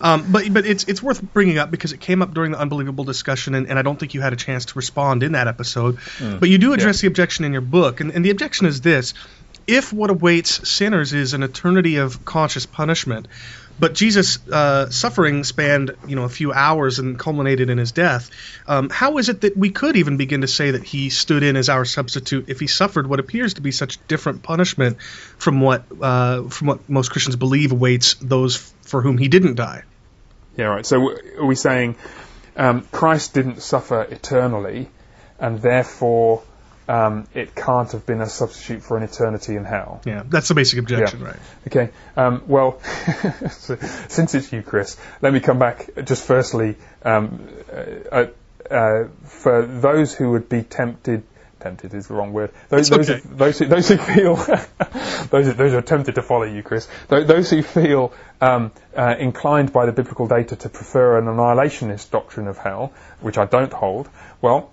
[0.00, 3.04] Um, but but it's it's worth bringing up because it came up during the unbelievable
[3.04, 5.96] discussion, and, and I don't think you had a chance to respond in that episode.
[6.18, 7.08] Mm, but you do address yeah.
[7.08, 9.14] the objection in your book, and, and the objection is this:
[9.66, 13.26] if what awaits sinners is an eternity of conscious punishment,
[13.78, 18.30] but Jesus' uh, suffering spanned, you know, a few hours and culminated in his death.
[18.66, 21.56] Um, how is it that we could even begin to say that he stood in
[21.56, 25.84] as our substitute if he suffered what appears to be such different punishment from what
[26.00, 29.82] uh, from what most Christians believe awaits those for whom he didn't die?
[30.56, 30.86] Yeah, right.
[30.86, 31.96] So are we saying
[32.56, 34.88] um, Christ didn't suffer eternally,
[35.38, 36.42] and therefore
[36.88, 40.00] um, it can't have been a substitute for an eternity in hell.
[40.04, 41.26] Yeah, that's the basic objection, yeah.
[41.26, 41.36] right?
[41.66, 41.90] Okay.
[42.16, 42.80] Um, well,
[43.50, 47.48] since it's you, Chris, let me come back just firstly um,
[48.12, 48.26] uh,
[48.70, 51.22] uh, for those who would be tempted.
[51.58, 52.52] Tempted is the wrong word.
[52.68, 53.20] Those, those, okay.
[53.20, 54.36] who, those, who, those who feel
[55.30, 56.86] those, those who are tempted to follow you, Chris.
[57.08, 62.46] Those who feel um, uh, inclined by the biblical data to prefer an annihilationist doctrine
[62.46, 64.08] of hell, which I don't hold.
[64.40, 64.70] Well,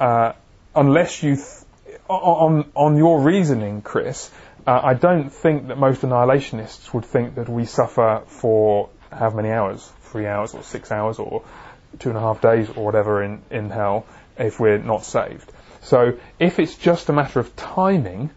[0.00, 0.32] uh,
[0.74, 4.30] unless you, th- on, on your reasoning, Chris,
[4.66, 9.50] uh, I don't think that most annihilationists would think that we suffer for how many
[9.50, 9.90] hours?
[10.02, 11.42] Three hours or six hours or
[11.98, 14.06] two and a half days or whatever in, in hell
[14.38, 15.50] if we're not saved.
[15.82, 18.30] So if it's just a matter of timing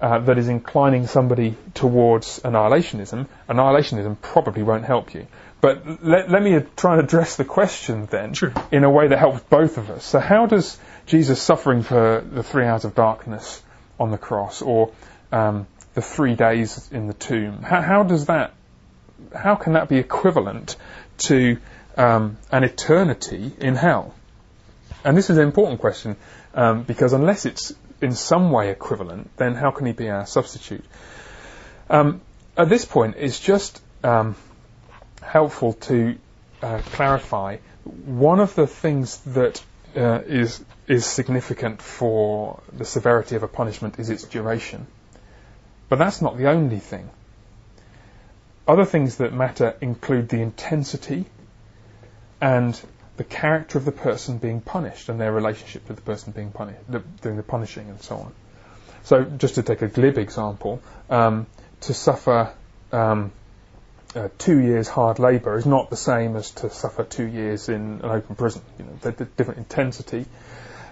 [0.00, 5.26] uh, that is inclining somebody towards annihilationism, annihilationism probably won't help you.
[5.60, 8.52] But let, let me try and address the question then sure.
[8.70, 10.04] in a way that helps both of us.
[10.04, 10.78] So how does
[11.08, 13.62] Jesus suffering for the three hours of darkness
[13.98, 14.92] on the cross or
[15.32, 18.52] um, the three days in the tomb, how, how, does that,
[19.34, 20.76] how can that be equivalent
[21.16, 21.56] to
[21.96, 24.14] um, an eternity in hell?
[25.02, 26.16] And this is an important question
[26.54, 30.84] um, because unless it's in some way equivalent, then how can he be our substitute?
[31.88, 32.20] Um,
[32.54, 34.36] at this point, it's just um,
[35.22, 36.18] helpful to
[36.62, 37.56] uh, clarify
[38.04, 39.62] one of the things that
[39.96, 44.86] uh, is is significant for the severity of a punishment is its duration.
[45.88, 47.10] But that's not the only thing.
[48.66, 51.24] Other things that matter include the intensity
[52.40, 52.78] and
[53.16, 56.80] the character of the person being punished and their relationship to the person being punished,
[57.22, 58.32] doing the punishing and so on.
[59.04, 61.46] So, just to take a glib example, um,
[61.82, 62.52] to suffer
[62.92, 63.32] um,
[64.14, 68.00] uh, two years hard labour is not the same as to suffer two years in
[68.02, 68.62] an open prison.
[68.78, 70.26] You know, they're, different intensity.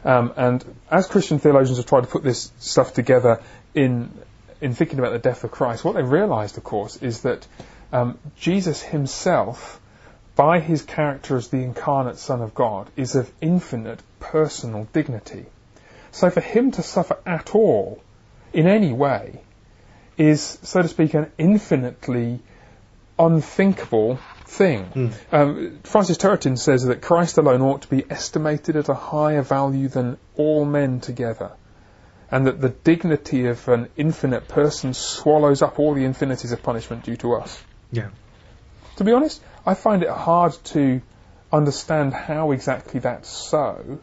[0.05, 3.41] Um, and as Christian theologians have tried to put this stuff together
[3.75, 4.11] in
[4.61, 7.47] in thinking about the death of Christ, what they've realised, of course, is that
[7.93, 9.81] um, Jesus himself,
[10.35, 15.47] by his character as the incarnate Son of God, is of infinite personal dignity.
[16.11, 18.03] So for him to suffer at all,
[18.53, 19.41] in any way,
[20.17, 22.41] is, so to speak, an infinitely
[23.19, 24.87] unthinkable thing.
[24.95, 25.13] Mm.
[25.33, 29.89] Um, Francis Turretin says that Christ alone ought to be estimated at a higher value
[29.89, 31.53] than all men together,
[32.31, 37.05] and that the dignity of an infinite person swallows up all the infinities of punishment
[37.05, 37.63] due to us.
[37.93, 38.09] Yeah.
[38.97, 41.03] To be honest, I find it hard to
[41.53, 43.99] understand how exactly that's so,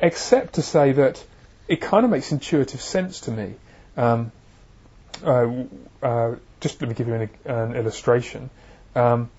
[0.00, 1.24] except to say that
[1.68, 3.54] it kind of makes intuitive sense to me.
[3.96, 4.32] Um,
[5.24, 5.64] uh,
[6.02, 8.50] uh, just let me give you an, an illustration.
[8.94, 9.30] Um,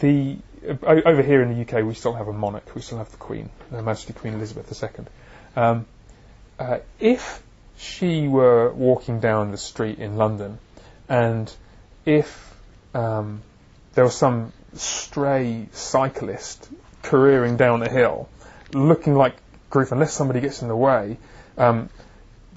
[0.00, 0.38] the
[0.82, 2.74] over here in the UK, we still have a monarch.
[2.74, 5.04] We still have the Queen, Her Majesty Queen Elizabeth II.
[5.54, 5.86] Um,
[6.58, 7.42] uh, if
[7.78, 10.58] she were walking down the street in London,
[11.08, 11.52] and
[12.04, 12.54] if
[12.94, 13.42] um,
[13.94, 16.68] there was some stray cyclist
[17.02, 18.28] careering down a hill,
[18.72, 19.36] looking like
[19.70, 21.18] grief, unless somebody gets in the way,
[21.58, 21.88] um,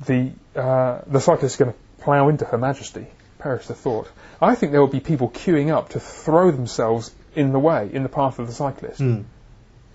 [0.05, 3.07] the uh, the cyclist is going to plough into Her Majesty.
[3.39, 4.09] Perish the thought.
[4.41, 8.03] I think there will be people queuing up to throw themselves in the way, in
[8.03, 8.99] the path of the cyclist.
[8.99, 9.23] Mm.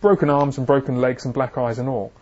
[0.01, 2.13] Broken arms and broken legs and black eyes and all.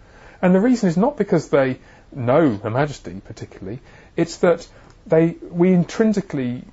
[0.41, 1.79] And the reason is not because they
[2.11, 3.81] know Her Majesty particularly,
[4.17, 4.69] it's that
[5.07, 6.65] they we intrinsically,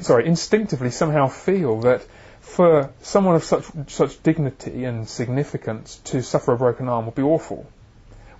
[0.00, 2.02] sorry, instinctively somehow feel that
[2.40, 7.22] for someone of such such dignity and significance to suffer a broken arm would be
[7.22, 7.66] awful.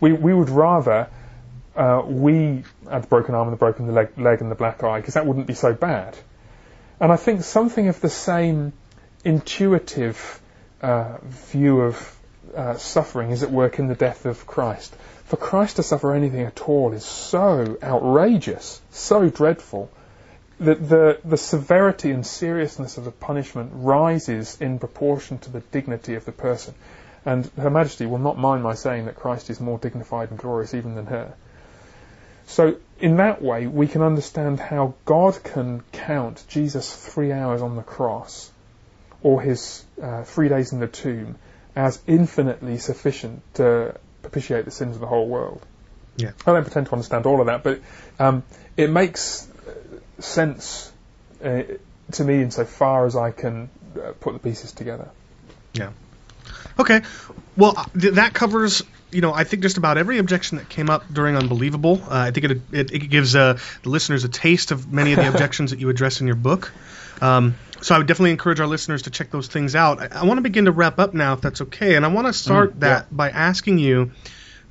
[0.01, 1.09] We we would rather
[1.79, 5.01] uh, we had the broken arm and the broken leg, leg and the black eye
[5.01, 6.19] because that wouldn't be so bad.
[7.01, 8.73] And I think something of the same
[9.25, 10.41] intuitive
[10.83, 12.17] uh, view of
[12.57, 14.93] uh, suffering is at work in the death of Christ.
[15.27, 19.89] For Christ to suffer anything at all is so outrageous, so dreadful,
[20.59, 26.17] that the, the severity and seriousness of the punishment rises in proportion to the dignity
[26.17, 26.75] of the person.
[27.25, 30.75] And Her Majesty will not mind my saying that Christ is more dignified and glorious
[30.75, 31.35] even than her.
[32.49, 37.77] So, in that way, we can understand how God can count Jesus' three hours on
[37.77, 38.51] the cross
[39.23, 41.37] or his uh, three days in the tomb
[41.77, 45.65] as infinitely sufficient to propitiate the sins of the whole world.
[46.17, 46.33] Yeah.
[46.47, 47.81] I don't pretend to understand all of that, but
[48.19, 48.43] um,
[48.77, 49.47] it makes
[50.19, 50.91] sense
[51.45, 51.63] uh,
[52.13, 55.09] to me insofar as I can uh, put the pieces together.
[55.75, 55.91] Yeah.
[56.79, 57.03] Okay.
[57.59, 58.83] Well, uh, th- that covers.
[59.11, 62.03] You know, I think just about every objection that came up during Unbelievable.
[62.05, 65.19] Uh, I think it, it, it gives uh, the listeners a taste of many of
[65.19, 66.75] the objections that you address in your book.
[67.23, 70.01] Um, so I would definitely encourage our listeners to check those things out.
[70.01, 72.27] I, I want to begin to wrap up now, if that's okay, and I want
[72.27, 73.17] to start Mm, that yeah.
[73.17, 74.13] by asking you,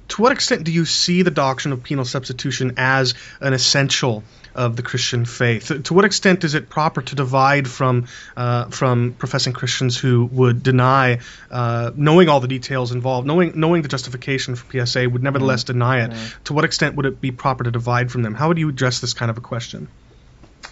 [0.09, 4.23] to what extent do you see the doctrine of penal substitution as an essential
[4.55, 5.83] of the Christian faith?
[5.83, 10.63] To what extent is it proper to divide from uh, from professing Christians who would
[10.63, 11.19] deny,
[11.51, 15.73] uh, knowing all the details involved, knowing knowing the justification for PSA, would nevertheless Mm-hmm.
[15.73, 16.13] deny it?
[16.45, 18.33] To what extent would it be proper to divide from them?
[18.33, 19.89] How would you address this kind of a question?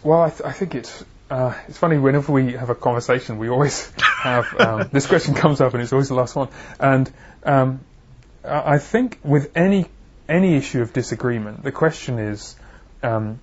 [0.03, 3.49] Well, I, th- I think it's uh, it's funny whenever we have a conversation, we
[3.49, 3.91] always
[4.23, 6.49] have um, this question comes up, and it's always the last one.
[6.79, 7.11] And
[7.43, 7.85] um,
[8.45, 9.85] I I think with any
[10.27, 12.55] any issue of disagreement, the question is
[13.03, 13.39] um,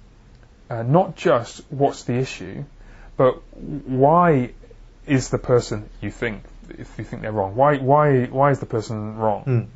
[0.68, 2.64] uh, not just what's the issue,
[3.16, 4.50] but why
[5.06, 7.54] is the person you think if you think they're wrong?
[7.56, 9.68] Why why why is the person wrong?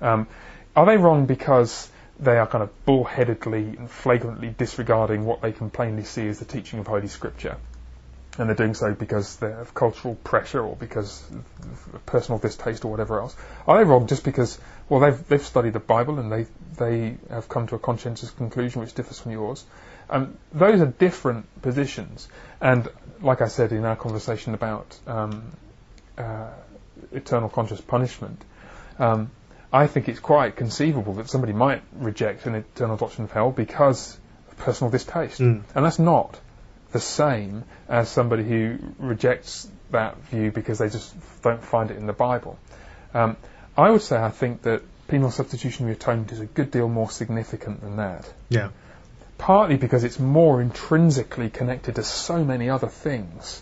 [0.00, 0.26] Um,
[0.76, 5.70] are they wrong because they are kind of bullheadedly and flagrantly disregarding what they can
[5.70, 7.56] plainly see as the teaching of Holy Scripture?
[8.36, 12.90] And they're doing so because they have cultural pressure or because of personal distaste or
[12.90, 13.36] whatever else.
[13.66, 14.58] Are they wrong just because,
[14.88, 18.80] well, they've, they've studied the Bible and they, they have come to a conscientious conclusion
[18.80, 19.64] which differs from yours?
[20.10, 22.28] Um, those are different positions.
[22.60, 22.88] And
[23.20, 25.52] like I said in our conversation about um,
[26.18, 26.50] uh,
[27.12, 28.44] eternal conscious punishment,
[28.98, 29.30] um,
[29.72, 34.18] I think it's quite conceivable that somebody might reject an eternal doctrine of hell because
[34.50, 35.40] of personal distaste.
[35.40, 35.62] Mm.
[35.74, 36.38] And that's not
[36.94, 42.06] the same as somebody who rejects that view because they just don't find it in
[42.06, 42.56] the Bible.
[43.12, 43.36] Um,
[43.76, 47.80] I would say I think that penal substitutionary atonement is a good deal more significant
[47.80, 48.32] than that.
[48.48, 48.70] Yeah.
[49.38, 53.60] Partly because it's more intrinsically connected to so many other things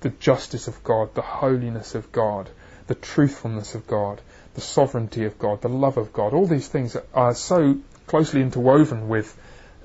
[0.00, 2.48] the justice of God, the holiness of God,
[2.86, 4.22] the truthfulness of God,
[4.54, 6.32] the sovereignty of God, the love of God.
[6.32, 9.36] All these things are so closely interwoven with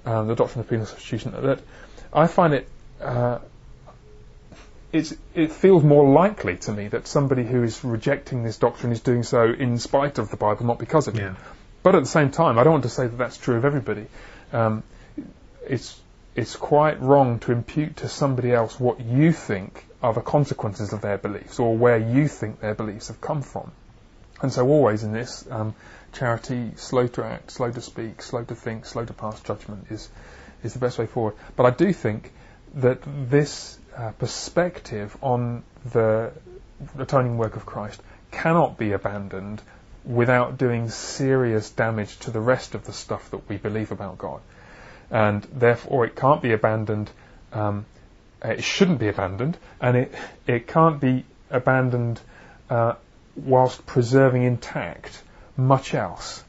[0.05, 1.59] um, the doctrine of penal substitution that
[2.13, 2.67] I find it.
[3.01, 3.39] Uh,
[4.91, 9.01] it's, it feels more likely to me that somebody who is rejecting this doctrine is
[9.01, 11.31] doing so in spite of the Bible, not because of Yeah.
[11.31, 11.35] it.
[11.81, 14.05] But at the same time, I don't want to say that that's true of everybody.
[14.53, 14.83] Um,
[15.67, 15.99] it's
[16.35, 21.01] it's quite wrong to impute to somebody else what you think are the consequences of
[21.01, 23.71] their beliefs or where you think their beliefs have come from.
[24.41, 25.75] And so, always in this, um,
[26.13, 30.09] charity, slow to act, slow to speak, slow to think, slow to pass judgment is
[30.63, 31.35] is the best way forward.
[31.55, 32.31] But I do think
[32.75, 32.99] that
[33.29, 36.31] this uh, perspective on the
[36.97, 39.61] atoning work of Christ cannot be abandoned
[40.05, 44.41] without doing serious damage to the rest of the stuff that we believe about God.
[45.09, 47.09] And therefore, it can't be abandoned.
[47.51, 47.85] Um,
[48.43, 50.13] it shouldn't be abandoned, and it
[50.47, 52.19] it can't be abandoned
[52.69, 52.95] uh,
[53.35, 55.21] whilst preserving intact
[55.55, 56.43] much else.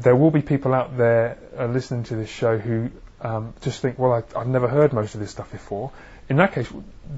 [0.00, 2.90] There will be people out there uh, listening to this show who
[3.20, 5.92] um, just think, well, I, I've never heard most of this stuff before.
[6.28, 6.68] In that case,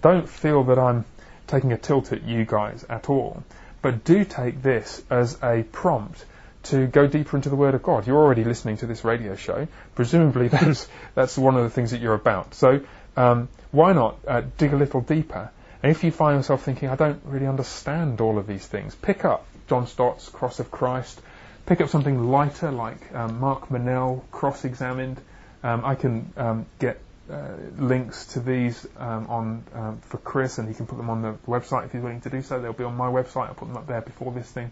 [0.01, 1.05] don't feel that I'm
[1.47, 3.43] taking a tilt at you guys at all,
[3.83, 6.25] but do take this as a prompt
[6.65, 8.07] to go deeper into the Word of God.
[8.07, 9.69] You're already listening to this radio show.
[9.95, 12.55] Presumably, that's that's one of the things that you're about.
[12.55, 12.81] So
[13.17, 15.51] um, why not uh, dig a little deeper
[15.83, 19.25] And if you find yourself thinking, I don't really understand all of these things, pick
[19.25, 21.21] up John Stott's Cross of Christ,
[21.67, 25.21] pick up something lighter like um, Mark Meynell, Cross Examined.
[25.63, 30.69] Um, I can um, get uh, links to these um, on um, for Chris, and
[30.69, 32.61] he can put them on the website if he's willing to do so.
[32.61, 33.49] They'll be on my website.
[33.49, 34.71] I'll put them up there before this thing,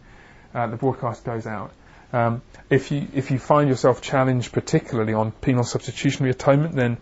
[0.54, 1.72] uh, the broadcast goes out.
[2.12, 6.98] Um, if you if you find yourself challenged particularly on penal substitutionary atonement, then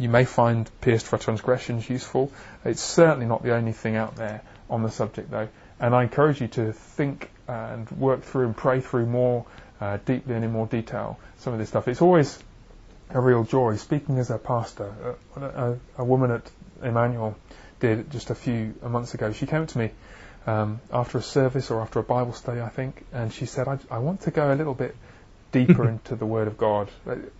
[0.00, 2.32] you may find pierced for transgressions useful.
[2.64, 4.40] It's certainly not the only thing out there
[4.70, 5.48] on the subject, though,
[5.78, 9.46] and I encourage you to think and work through and pray through more
[9.80, 11.88] uh, deeply and in more detail some of this stuff.
[11.88, 12.38] It's always
[13.10, 13.76] a real joy.
[13.76, 16.50] Speaking as a pastor, a, a, a woman at
[16.82, 17.36] Emmanuel
[17.80, 19.32] did just a few months ago.
[19.32, 19.90] She came to me
[20.46, 23.78] um, after a service or after a Bible study, I think, and she said, I,
[23.90, 24.96] I want to go a little bit
[25.52, 26.88] deeper into the Word of God.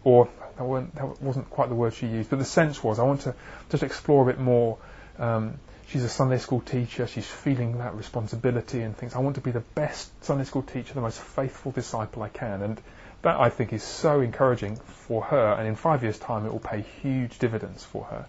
[0.04, 3.04] Or that wasn't, that wasn't, quite the word she used, but the sense was I
[3.04, 3.34] want to
[3.70, 4.78] just explore a bit more.
[5.18, 5.58] Um,
[5.88, 7.06] she's a Sunday school teacher.
[7.06, 10.94] She's feeling that responsibility and thinks, I want to be the best Sunday school teacher,
[10.94, 12.62] the most faithful disciple I can.
[12.62, 12.80] And
[13.22, 16.60] that I think is so encouraging for her, and in five years' time, it will
[16.60, 18.26] pay huge dividends for her.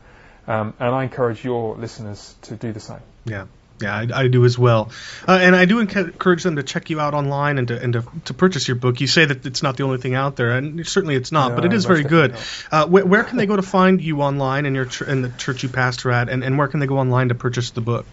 [0.48, 3.02] Um, and I encourage your listeners to do the same.
[3.26, 3.46] Yeah.
[3.80, 4.90] Yeah, I, I do as well,
[5.28, 8.06] uh, and I do encourage them to check you out online and to and to,
[8.26, 9.02] to, purchase your book.
[9.02, 11.56] You say that it's not the only thing out there, and certainly it's not, no,
[11.56, 12.36] but it is very good.
[12.72, 15.30] Uh, wh- where can they go to find you online and your ch- and the
[15.30, 18.08] church you pastor at, and, and where can they go online to purchase the book?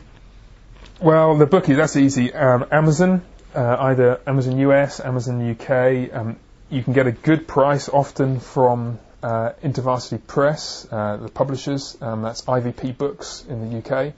[1.01, 2.33] Well, the book is that's easy.
[2.35, 3.23] Um, Amazon,
[3.55, 6.15] uh, either Amazon US, Amazon UK.
[6.15, 6.37] Um,
[6.71, 11.97] you can get a good price often from uh, InterVarsity Press, uh, the publishers.
[12.01, 14.13] Um, that's IVP Books in the UK,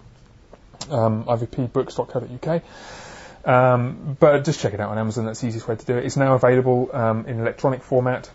[0.90, 2.62] um, ivpbooks.co.uk.
[3.46, 5.24] Um, but just check it out on Amazon.
[5.24, 6.04] That's the easiest way to do it.
[6.04, 8.28] It's now available um, in electronic format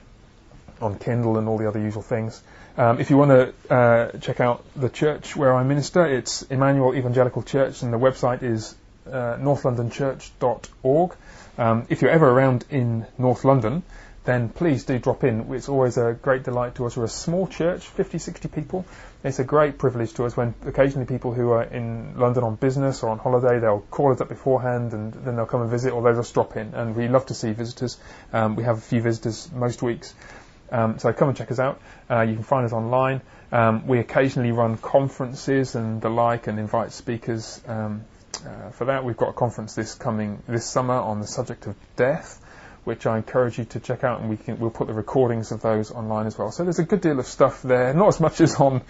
[0.80, 2.41] on Kindle and all the other usual things.
[2.77, 6.95] Um, if you want to uh, check out the church where I minister, it's Emmanuel
[6.95, 11.15] Evangelical Church, and the website is uh, northlondonchurch.org.
[11.57, 13.84] Um, if you're ever around in North London,
[14.23, 15.52] then please do drop in.
[15.53, 16.95] It's always a great delight to us.
[16.95, 18.85] We're a small church, 50, 60 people.
[19.23, 23.02] It's a great privilege to us when occasionally people who are in London on business
[23.02, 26.03] or on holiday, they'll call us up beforehand and then they'll come and visit or
[26.03, 26.73] they'll just drop in.
[26.76, 27.98] And we love to see visitors.
[28.31, 30.14] Um, we have a few visitors most weeks.
[30.72, 31.81] Um, so come and check us out.
[32.10, 33.22] Uh, you can find us online.
[33.52, 38.06] Um, we occasionally run conferences and the like and invite speakers um,
[38.45, 39.03] uh, for that.
[39.03, 42.39] We've got a conference this coming this summer on the subject of death
[42.84, 45.62] which I encourage you to check out, and we can, we'll put the recordings of
[45.62, 46.52] those online as well.
[46.52, 48.82] So there's a good deal of stuff there, not as much as on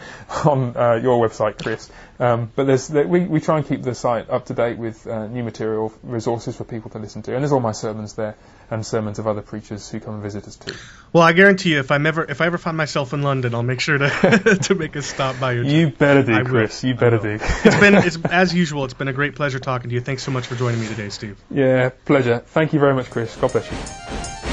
[0.45, 1.89] on uh, your website, Chris,
[2.19, 5.27] um, but there's we, we try and keep the site up to date with uh,
[5.27, 8.35] new material, resources for people to listen to, and there's all my sermons there
[8.71, 10.73] and sermons of other preachers who come and visit us too.
[11.13, 13.63] Well, I guarantee you, if I'm ever if I ever find myself in London, I'll
[13.63, 14.09] make sure to
[14.63, 15.65] to make a stop by your.
[15.65, 16.83] You better do, Chris.
[16.83, 17.37] You better do.
[17.41, 18.85] it's been it's, as usual.
[18.85, 20.01] It's been a great pleasure talking to you.
[20.01, 21.37] Thanks so much for joining me today, Steve.
[21.51, 22.39] Yeah, pleasure.
[22.39, 23.35] Thank you very much, Chris.
[23.35, 24.50] God bless you.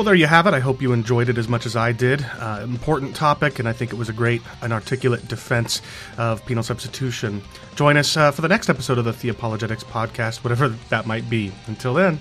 [0.00, 0.54] Well, there you have it.
[0.54, 2.24] I hope you enjoyed it as much as I did.
[2.38, 5.82] Uh, important topic, and I think it was a great and articulate defense
[6.16, 7.42] of penal substitution.
[7.76, 11.52] Join us uh, for the next episode of the Theopologetics podcast, whatever that might be.
[11.66, 12.18] Until then.